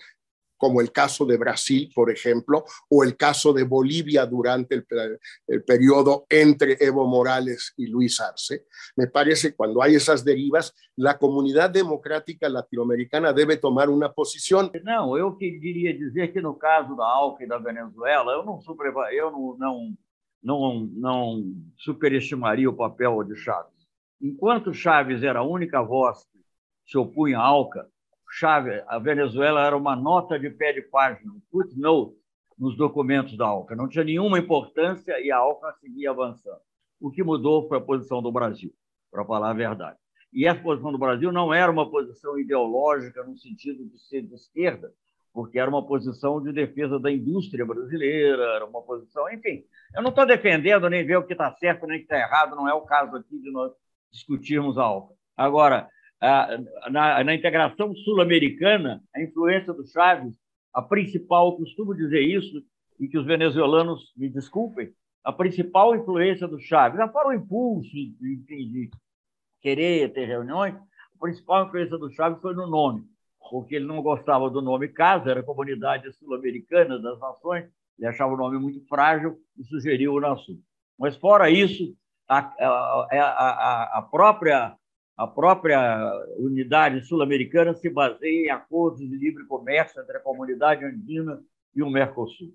como 0.57 0.81
el 0.81 0.91
caso 0.91 1.25
de 1.25 1.37
Brasil, 1.37 1.91
por 1.93 2.09
ejemplo, 2.11 2.65
o 2.89 3.03
el 3.03 3.15
caso 3.15 3.53
de 3.53 3.63
Bolivia 3.63 4.25
durante 4.25 4.73
el, 4.73 4.85
periodo 5.63 6.25
entre 6.29 6.77
Evo 6.79 7.05
Morales 7.05 7.73
y 7.77 7.85
Luis 7.87 8.19
Arce. 8.19 8.65
Me 8.95 9.05
parece 9.07 9.49
que 9.49 9.55
cuando 9.55 9.83
hay 9.83 9.95
esas 9.95 10.25
derivas, 10.25 10.73
la 10.95 11.17
comunidad 11.19 11.69
democrática 11.69 12.49
latinoamericana 12.49 13.33
debe 13.33 13.57
tomar 13.57 13.89
una 13.89 14.11
posición. 14.11 14.71
Não, 14.83 15.15
eu 15.15 15.35
queria 15.37 15.95
dizer 15.95 16.33
que 16.33 16.41
no 16.41 16.55
caso 16.55 16.95
da 16.95 17.05
ALCA 17.05 17.59
Venezuela, 17.59 18.31
eu 18.33 18.43
não, 18.43 18.59
super, 18.59 18.91
eu 19.11 19.31
não, 19.31 19.57
não 19.59 19.97
não, 20.41 20.89
não 20.93 21.53
superestimaria 21.77 22.69
o 22.69 22.75
papel 22.75 23.23
de 23.23 23.35
Chaves. 23.35 23.73
Enquanto 24.21 24.73
Chaves 24.73 25.23
era 25.23 25.39
a 25.39 25.43
única 25.43 25.81
voz 25.81 26.25
que 26.31 26.39
se 26.85 26.97
opunha 26.97 27.39
à 27.39 27.43
ALCA, 27.43 27.87
a 28.87 28.99
Venezuela 28.99 29.65
era 29.65 29.75
uma 29.75 29.95
nota 29.95 30.37
de 30.37 30.49
pé 30.49 30.73
de 30.73 30.81
página, 30.81 31.31
um 31.31 31.41
footnote 31.51 32.15
nos 32.57 32.75
documentos 32.75 33.37
da 33.37 33.45
ALCA. 33.45 33.75
Não 33.75 33.87
tinha 33.87 34.03
nenhuma 34.03 34.39
importância 34.39 35.19
e 35.19 35.31
a 35.31 35.37
ALCA 35.37 35.73
seguia 35.79 36.11
avançando. 36.11 36.59
O 36.99 37.11
que 37.11 37.23
mudou 37.23 37.67
foi 37.67 37.77
a 37.77 37.81
posição 37.81 38.21
do 38.21 38.31
Brasil, 38.31 38.73
para 39.11 39.23
falar 39.23 39.51
a 39.51 39.53
verdade. 39.53 39.97
E 40.33 40.45
essa 40.45 40.61
posição 40.61 40.91
do 40.91 40.97
Brasil 40.97 41.31
não 41.31 41.53
era 41.53 41.71
uma 41.71 41.89
posição 41.89 42.37
ideológica 42.37 43.23
no 43.23 43.37
sentido 43.37 43.85
de 43.85 43.99
ser 43.99 44.23
de 44.23 44.33
esquerda, 44.33 44.91
porque 45.37 45.59
era 45.59 45.69
uma 45.69 45.85
posição 45.85 46.41
de 46.41 46.51
defesa 46.51 46.99
da 46.99 47.11
indústria 47.11 47.63
brasileira, 47.63 48.41
era 48.55 48.65
uma 48.65 48.81
posição, 48.81 49.31
enfim. 49.31 49.63
Eu 49.95 50.01
não 50.01 50.09
estou 50.09 50.25
defendendo 50.25 50.89
nem 50.89 51.05
ver 51.05 51.17
o 51.17 51.23
que 51.23 51.33
está 51.33 51.53
certo 51.57 51.85
nem 51.85 51.97
o 51.97 51.99
que 51.99 52.05
está 52.05 52.17
errado, 52.17 52.55
não 52.55 52.67
é 52.67 52.73
o 52.73 52.81
caso 52.81 53.15
aqui 53.15 53.37
de 53.39 53.51
nós 53.51 53.71
discutirmos 54.11 54.79
algo. 54.79 55.15
Agora, 55.35 55.87
na, 56.89 57.23
na 57.23 57.35
integração 57.35 57.93
sul-americana, 57.97 58.99
a 59.15 59.21
influência 59.21 59.71
do 59.73 59.85
Chaves, 59.85 60.33
a 60.73 60.81
principal, 60.81 61.51
eu 61.51 61.57
costumo 61.57 61.93
dizer 61.93 62.21
isso, 62.21 62.59
e 62.99 63.07
que 63.07 63.19
os 63.19 63.27
venezuelanos 63.27 64.11
me 64.17 64.29
desculpem, 64.29 64.91
a 65.23 65.31
principal 65.31 65.95
influência 65.95 66.47
do 66.47 66.59
Chaves, 66.59 66.99
fora 67.11 67.27
o 67.27 67.33
impulso 67.33 67.95
enfim, 67.95 68.71
de 68.71 68.89
querer 69.61 70.11
ter 70.13 70.25
reuniões, 70.25 70.73
a 70.73 71.19
principal 71.19 71.67
influência 71.67 71.95
do 71.95 72.09
Chaves 72.09 72.41
foi 72.41 72.55
no 72.55 72.65
nome 72.65 73.05
porque 73.49 73.75
ele 73.75 73.85
não 73.85 74.01
gostava 74.01 74.49
do 74.49 74.61
nome 74.61 74.87
Casa, 74.89 75.31
era 75.31 75.39
a 75.39 75.43
Comunidade 75.43 76.11
Sul-Americana 76.13 76.99
das 76.99 77.19
Nações, 77.19 77.65
ele 77.97 78.07
achava 78.07 78.33
o 78.33 78.37
nome 78.37 78.59
muito 78.59 78.85
frágil 78.87 79.37
e 79.57 79.63
sugeriu 79.63 80.13
o 80.13 80.19
Nasul. 80.19 80.59
Mas, 80.97 81.15
fora 81.15 81.49
isso, 81.49 81.95
a, 82.27 82.39
a, 82.39 83.07
a, 83.11 83.99
a 83.99 84.01
própria, 84.01 84.75
a 85.15 85.27
própria 85.27 86.11
unidade 86.37 87.05
sul-americana 87.05 87.73
se 87.73 87.89
baseia 87.89 88.47
em 88.47 88.51
acordos 88.51 88.99
de 88.99 89.15
livre 89.15 89.45
comércio 89.45 90.01
entre 90.01 90.17
a 90.17 90.21
comunidade 90.21 90.83
andina 90.83 91.41
e 91.75 91.81
o 91.81 91.89
Mercosul. 91.89 92.53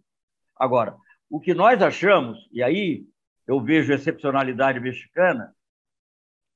Agora, 0.57 0.97
o 1.31 1.41
que 1.41 1.55
nós 1.55 1.81
achamos, 1.81 2.49
e 2.53 2.63
aí 2.63 3.07
eu 3.47 3.61
vejo 3.61 3.93
excepcionalidade 3.93 4.79
mexicana, 4.79 5.55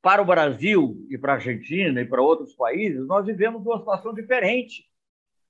para 0.07 0.23
o 0.23 0.25
Brasil 0.25 1.05
e 1.11 1.19
para 1.19 1.33
a 1.33 1.35
Argentina 1.35 2.01
e 2.01 2.05
para 2.05 2.23
outros 2.23 2.55
países, 2.55 3.05
nós 3.09 3.27
vivemos 3.27 3.67
uma 3.67 3.81
situação 3.81 4.15
diferente. 4.15 4.89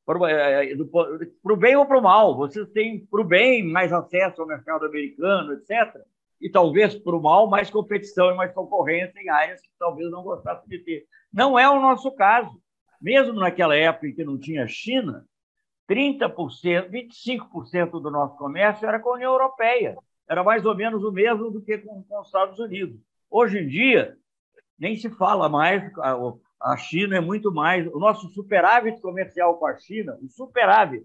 Para 0.06 0.18
o 0.18 0.26
é, 0.26 0.72
é, 0.72 1.56
bem 1.58 1.76
ou 1.76 1.84
para 1.84 1.98
o 1.98 2.02
mal. 2.02 2.34
Vocês 2.34 2.66
têm, 2.70 3.04
para 3.04 3.20
o 3.20 3.24
bem, 3.24 3.62
mais 3.62 3.92
acesso 3.92 4.40
ao 4.40 4.48
mercado 4.48 4.86
americano, 4.86 5.52
etc. 5.52 6.00
E 6.40 6.48
talvez, 6.48 6.94
para 6.94 7.14
o 7.14 7.20
mal, 7.20 7.50
mais 7.50 7.68
competição 7.68 8.30
e 8.30 8.34
mais 8.34 8.50
concorrência 8.54 9.20
em 9.20 9.28
áreas 9.28 9.60
que 9.60 9.68
talvez 9.78 10.10
não 10.10 10.22
gostassem 10.22 10.66
de 10.66 10.78
ter. 10.78 11.06
Não 11.30 11.58
é 11.58 11.68
o 11.68 11.78
nosso 11.78 12.10
caso. 12.12 12.58
Mesmo 12.98 13.34
naquela 13.34 13.76
época 13.76 14.06
em 14.06 14.14
que 14.14 14.24
não 14.24 14.38
tinha 14.38 14.66
China, 14.66 15.26
30%, 15.86 16.88
25% 16.88 18.00
do 18.00 18.10
nosso 18.10 18.38
comércio 18.38 18.88
era 18.88 18.98
com 18.98 19.10
a 19.10 19.16
União 19.16 19.32
Europeia. 19.32 19.98
Era 20.26 20.42
mais 20.42 20.64
ou 20.64 20.74
menos 20.74 21.04
o 21.04 21.12
mesmo 21.12 21.50
do 21.50 21.60
que 21.60 21.76
com, 21.76 22.02
com 22.04 22.20
os 22.20 22.28
Estados 22.28 22.58
Unidos. 22.58 22.98
Hoje 23.30 23.58
em 23.58 23.68
dia, 23.68 24.16
nem 24.78 24.96
se 24.96 25.10
fala 25.10 25.48
mais, 25.48 25.82
a 26.60 26.76
China 26.76 27.16
é 27.16 27.20
muito 27.20 27.52
mais. 27.52 27.86
O 27.88 27.98
nosso 27.98 28.28
superávit 28.30 29.00
comercial 29.00 29.56
com 29.56 29.66
a 29.66 29.76
China, 29.76 30.18
o 30.22 30.28
superávit, 30.28 31.04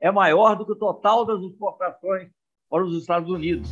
é 0.00 0.10
maior 0.10 0.56
do 0.56 0.66
que 0.66 0.72
o 0.72 0.76
total 0.76 1.24
das 1.24 1.40
exportações 1.42 2.28
para 2.68 2.84
os 2.84 2.96
Estados 2.96 3.30
Unidos. 3.30 3.68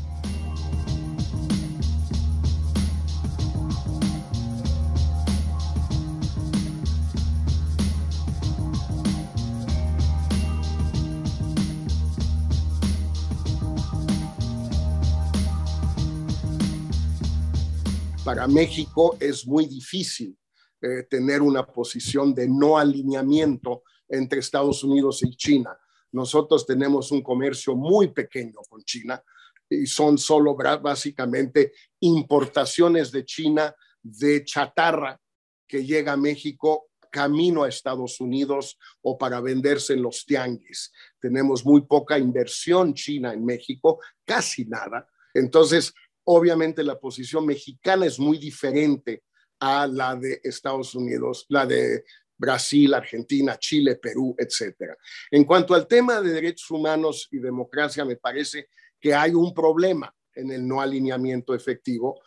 Para 18.30 18.46
México 18.46 19.16
es 19.18 19.44
muy 19.44 19.66
difícil 19.66 20.38
eh, 20.80 21.02
tener 21.10 21.42
una 21.42 21.66
posición 21.66 22.32
de 22.32 22.46
no 22.48 22.78
alineamiento 22.78 23.82
entre 24.08 24.38
Estados 24.38 24.84
Unidos 24.84 25.24
y 25.24 25.34
China. 25.34 25.76
Nosotros 26.12 26.64
tenemos 26.64 27.10
un 27.10 27.22
comercio 27.22 27.74
muy 27.74 28.12
pequeño 28.12 28.60
con 28.68 28.84
China 28.84 29.20
y 29.68 29.84
son 29.84 30.16
solo 30.16 30.54
básicamente 30.54 31.72
importaciones 31.98 33.10
de 33.10 33.24
China 33.24 33.74
de 34.00 34.44
chatarra 34.44 35.20
que 35.66 35.84
llega 35.84 36.12
a 36.12 36.16
México 36.16 36.90
camino 37.10 37.64
a 37.64 37.68
Estados 37.68 38.20
Unidos 38.20 38.78
o 39.02 39.18
para 39.18 39.40
venderse 39.40 39.94
en 39.94 40.02
los 40.02 40.24
tianguis. 40.24 40.92
Tenemos 41.18 41.66
muy 41.66 41.80
poca 41.80 42.16
inversión 42.16 42.94
china 42.94 43.32
en 43.32 43.44
México, 43.44 43.98
casi 44.24 44.66
nada. 44.66 45.08
Entonces, 45.34 45.92
Obviamente 46.24 46.82
la 46.82 46.98
posición 46.98 47.46
mexicana 47.46 48.06
es 48.06 48.18
muy 48.18 48.38
diferente 48.38 49.24
a 49.58 49.86
la 49.86 50.16
de 50.16 50.40
Estados 50.42 50.94
Unidos, 50.94 51.46
la 51.48 51.66
de 51.66 52.04
Brasil, 52.36 52.94
Argentina, 52.94 53.58
Chile, 53.58 53.96
Perú, 53.96 54.34
etcétera. 54.38 54.96
En 55.30 55.44
cuanto 55.44 55.74
al 55.74 55.86
tema 55.86 56.20
de 56.20 56.32
derechos 56.32 56.70
humanos 56.70 57.28
y 57.30 57.38
democracia, 57.38 58.04
me 58.04 58.16
parece 58.16 58.68
que 58.98 59.14
hay 59.14 59.32
un 59.32 59.52
problema 59.52 60.14
en 60.34 60.50
el 60.50 60.66
no 60.66 60.80
alineamiento 60.80 61.54
efectivo 61.54 62.20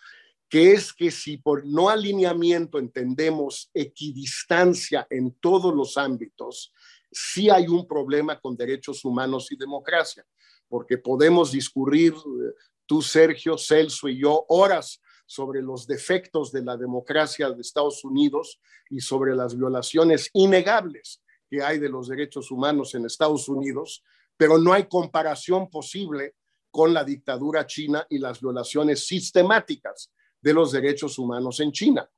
que 0.53 0.73
es 0.73 0.93
que 0.93 1.09
si 1.09 1.37
por 1.37 1.65
no 1.65 1.89
alineamiento 1.89 2.77
entendemos 2.77 3.71
equidistancia 3.73 5.07
en 5.09 5.31
todos 5.39 5.73
los 5.73 5.97
ámbitos, 5.97 6.71
sí 7.11 7.49
hay 7.49 7.67
un 7.67 7.87
problema 7.87 8.39
con 8.39 8.55
derechos 8.55 9.03
humanos 9.03 9.51
y 9.51 9.55
democracia, 9.55 10.23
porque 10.67 10.99
podemos 10.99 11.51
discurrir 11.51 12.13
eh, 12.13 12.53
tú, 12.85 13.01
Sergio, 13.01 13.57
Celso 13.57 14.07
y 14.07 14.19
yo 14.19 14.45
horas 14.49 15.01
sobre 15.25 15.61
los 15.61 15.87
defectos 15.87 16.51
de 16.51 16.63
la 16.63 16.77
democracia 16.77 17.49
de 17.49 17.61
Estados 17.61 18.03
Unidos 18.03 18.59
y 18.89 18.99
sobre 18.99 19.35
las 19.35 19.55
violaciones 19.57 20.29
innegables 20.33 21.21
que 21.49 21.63
hay 21.63 21.79
de 21.79 21.89
los 21.89 22.07
derechos 22.07 22.51
humanos 22.51 22.95
en 22.95 23.05
Estados 23.05 23.47
Unidos, 23.47 24.03
pero 24.37 24.57
no 24.57 24.73
hay 24.73 24.87
comparación 24.87 25.69
posible 25.69 26.35
con 26.71 26.93
la 26.93 27.03
dictadura 27.03 27.67
china 27.67 28.05
y 28.09 28.17
las 28.17 28.41
violaciones 28.41 29.05
sistemáticas 29.05 30.11
de 30.41 30.53
los 30.53 30.71
derechos 30.71 31.19
humanos 31.19 31.59
en 31.59 31.71
China. 31.71 32.09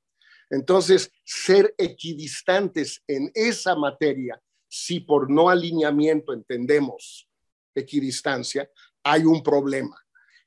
Entonces, 0.49 1.11
ser 1.23 1.75
equidistantes 1.77 3.03
en 3.07 3.31
esa 3.33 3.75
materia, 3.75 4.41
si 4.67 5.01
por 5.01 5.29
no 5.29 5.49
alineamiento 5.49 6.33
entendemos 6.33 7.29
equidistancia, 7.73 8.69
hay 9.03 9.25
un 9.25 9.43
problema. 9.43 10.04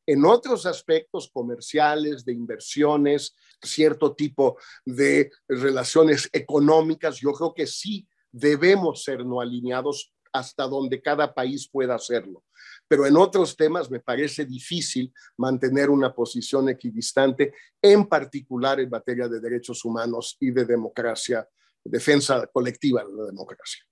En 0.08 0.24
otros 0.24 0.64
aspectos 0.64 1.30
comerciales, 1.30 2.24
de 2.24 2.32
inversiones, 2.32 3.36
cierto 3.60 4.14
tipo 4.14 4.56
de 4.86 5.30
relaciones 5.46 6.30
económicas, 6.32 7.20
yo 7.20 7.34
creo 7.34 7.52
que 7.52 7.66
sí 7.66 8.08
debemos 8.32 9.04
ser 9.04 9.22
no 9.26 9.38
alineados 9.38 10.10
hasta 10.32 10.66
donde 10.66 11.02
cada 11.02 11.34
país 11.34 11.68
pueda 11.68 11.94
hacerlo. 11.94 12.42
Pero 12.88 13.04
en 13.04 13.18
otros 13.18 13.54
temas 13.54 13.90
me 13.90 14.00
parece 14.00 14.46
difícil 14.46 15.12
mantener 15.36 15.90
una 15.90 16.14
posición 16.14 16.70
equidistante, 16.70 17.52
en 17.82 18.06
particular 18.06 18.80
en 18.80 18.88
materia 18.88 19.28
de 19.28 19.40
derechos 19.40 19.84
humanos 19.84 20.38
y 20.40 20.52
de 20.52 20.64
democracia, 20.64 21.46
defensa 21.84 22.46
colectiva 22.46 23.04
da 23.04 23.26
democracia. 23.26 23.84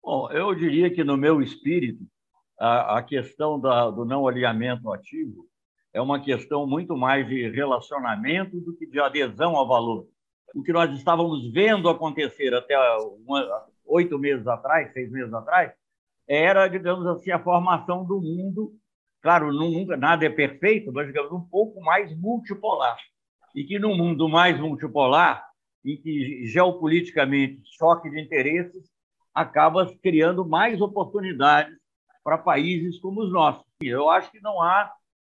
Bom, 0.00 0.30
eu 0.30 0.54
diria 0.54 0.94
que 0.94 1.02
no 1.02 1.16
meu 1.16 1.42
espírito, 1.42 2.06
a, 2.56 2.98
a 2.98 3.02
questão 3.02 3.58
da, 3.58 3.90
do 3.90 4.04
não 4.04 4.28
alinhamento 4.28 4.92
ativo 4.92 5.48
é 5.96 6.00
uma 6.02 6.20
questão 6.20 6.66
muito 6.66 6.94
mais 6.94 7.26
de 7.26 7.48
relacionamento 7.48 8.60
do 8.60 8.76
que 8.76 8.86
de 8.86 9.00
adesão 9.00 9.56
ao 9.56 9.66
valor. 9.66 10.06
O 10.54 10.62
que 10.62 10.70
nós 10.70 10.94
estávamos 10.94 11.50
vendo 11.54 11.88
acontecer 11.88 12.54
até 12.54 12.76
oito 13.86 14.18
meses 14.18 14.46
atrás, 14.46 14.92
seis 14.92 15.10
meses 15.10 15.32
atrás, 15.32 15.72
era, 16.28 16.68
digamos 16.68 17.06
assim, 17.06 17.30
a 17.30 17.42
formação 17.42 18.04
do 18.04 18.20
mundo. 18.20 18.74
Claro, 19.22 19.50
nunca 19.50 19.96
nada 19.96 20.26
é 20.26 20.28
perfeito, 20.28 20.92
mas 20.92 21.06
digamos 21.06 21.32
um 21.32 21.40
pouco 21.40 21.80
mais 21.80 22.14
multipolar. 22.18 22.98
E 23.54 23.64
que 23.64 23.78
no 23.78 23.96
mundo 23.96 24.28
mais 24.28 24.60
multipolar, 24.60 25.48
em 25.82 25.96
que 25.96 26.44
geopoliticamente 26.44 27.62
choque 27.78 28.10
de 28.10 28.20
interesses 28.20 28.84
acaba 29.32 29.90
criando 30.02 30.46
mais 30.46 30.78
oportunidades 30.78 31.74
para 32.22 32.36
países 32.36 33.00
como 33.00 33.22
os 33.22 33.32
nossos. 33.32 33.64
Eu 33.80 34.10
acho 34.10 34.30
que 34.30 34.42
não 34.42 34.60
há, 34.60 34.92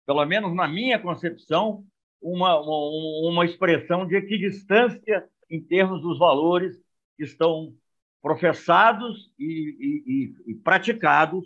pelo 0.10 0.26
menos 0.26 0.56
na 0.56 0.68
minha 0.68 0.98
concepção, 0.98 1.84
uma, 2.20 2.60
uma, 2.60 3.30
uma 3.30 3.46
expressão 3.46 4.08
de 4.08 4.16
equidistância 4.16 5.24
em 5.48 5.62
termos 5.62 6.02
dos 6.02 6.18
valores 6.18 6.76
que 7.16 7.24
estão 7.24 7.76
professados 8.20 9.32
e, 9.38 10.34
e, 10.48 10.52
e 10.52 10.56
praticados, 10.56 11.46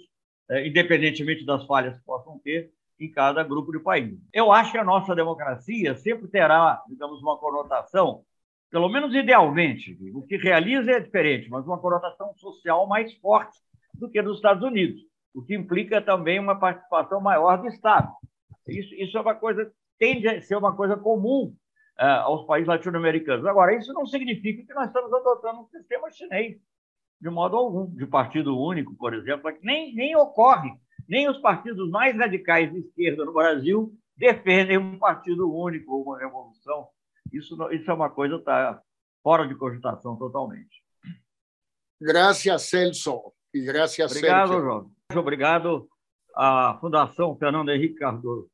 é, 0.50 0.66
independentemente 0.66 1.46
das 1.46 1.66
falhas 1.66 1.98
que 1.98 2.06
possam 2.06 2.40
ter 2.40 2.72
em 2.98 3.12
cada 3.12 3.44
grupo 3.44 3.70
de 3.70 3.80
países. 3.80 4.18
Eu 4.32 4.50
acho 4.50 4.72
que 4.72 4.78
a 4.78 4.84
nossa 4.86 5.14
democracia 5.14 5.94
sempre 5.96 6.30
terá, 6.30 6.82
digamos, 6.88 7.22
uma 7.22 7.38
conotação, 7.38 8.24
pelo 8.72 8.88
menos 8.88 9.14
idealmente, 9.14 9.98
o 10.14 10.22
que 10.22 10.38
realiza 10.38 10.90
é 10.90 11.02
diferente, 11.02 11.50
mas 11.50 11.66
uma 11.66 11.80
conotação 11.80 12.34
social 12.38 12.88
mais 12.88 13.14
forte 13.16 13.60
do 13.94 14.10
que 14.10 14.22
nos 14.22 14.38
Estados 14.38 14.64
Unidos, 14.64 15.02
o 15.36 15.42
que 15.42 15.54
implica 15.54 16.02
também 16.02 16.40
uma 16.40 16.58
participação 16.58 17.20
maior 17.20 17.58
do 17.62 17.68
Estado. 17.68 18.10
Isso, 18.68 18.94
isso 18.96 19.18
é 19.18 19.22
uma 19.22 19.36
coisa, 19.36 19.72
tende 20.00 20.28
a 20.28 20.42
ser 20.42 20.56
uma 20.56 20.76
coisa 20.76 20.96
comum 20.96 21.56
uh, 22.00 22.22
aos 22.24 22.46
países 22.46 22.68
latino-americanos. 22.68 23.46
Agora, 23.46 23.76
isso 23.76 23.94
não 23.94 24.06
significa 24.06 24.66
que 24.66 24.74
nós 24.74 24.88
estamos 24.88 25.14
adotando 25.14 25.62
um 25.62 25.68
sistema 25.68 26.10
chinês, 26.12 26.58
de 27.20 27.30
modo 27.30 27.58
algum, 27.58 27.94
de 27.94 28.06
partido 28.06 28.58
único, 28.60 28.96
por 28.96 29.14
exemplo, 29.14 29.52
que 29.54 29.66
nem, 29.66 29.94
nem 29.94 30.16
ocorre. 30.16 30.72
Nem 31.08 31.30
os 31.30 31.38
partidos 31.40 31.90
mais 31.90 32.16
radicais 32.18 32.72
de 32.72 32.80
esquerda 32.80 33.26
no 33.26 33.34
Brasil 33.34 33.94
defendem 34.16 34.78
um 34.78 34.98
partido 34.98 35.54
único 35.54 35.94
ou 35.94 36.04
uma 36.04 36.18
revolução. 36.18 36.88
Isso, 37.32 37.58
isso 37.72 37.92
é 37.92 37.94
uma 37.94 38.10
coisa 38.10 38.36
que 38.36 38.42
está 38.42 38.82
fora 39.22 39.48
de 39.48 39.56
cogitação 39.56 40.16
totalmente. 40.18 40.84
Graças, 42.00 42.64
Celso. 42.64 43.34
E 43.54 43.62
graças, 43.62 44.12
Obrigado, 44.12 44.54
João. 44.54 44.92
Obrigado 45.16 45.88
a 46.36 46.78
Fundação 46.80 47.36
Fernando 47.38 47.70
Henrique 47.70 47.96
Cardoso. 47.96 48.50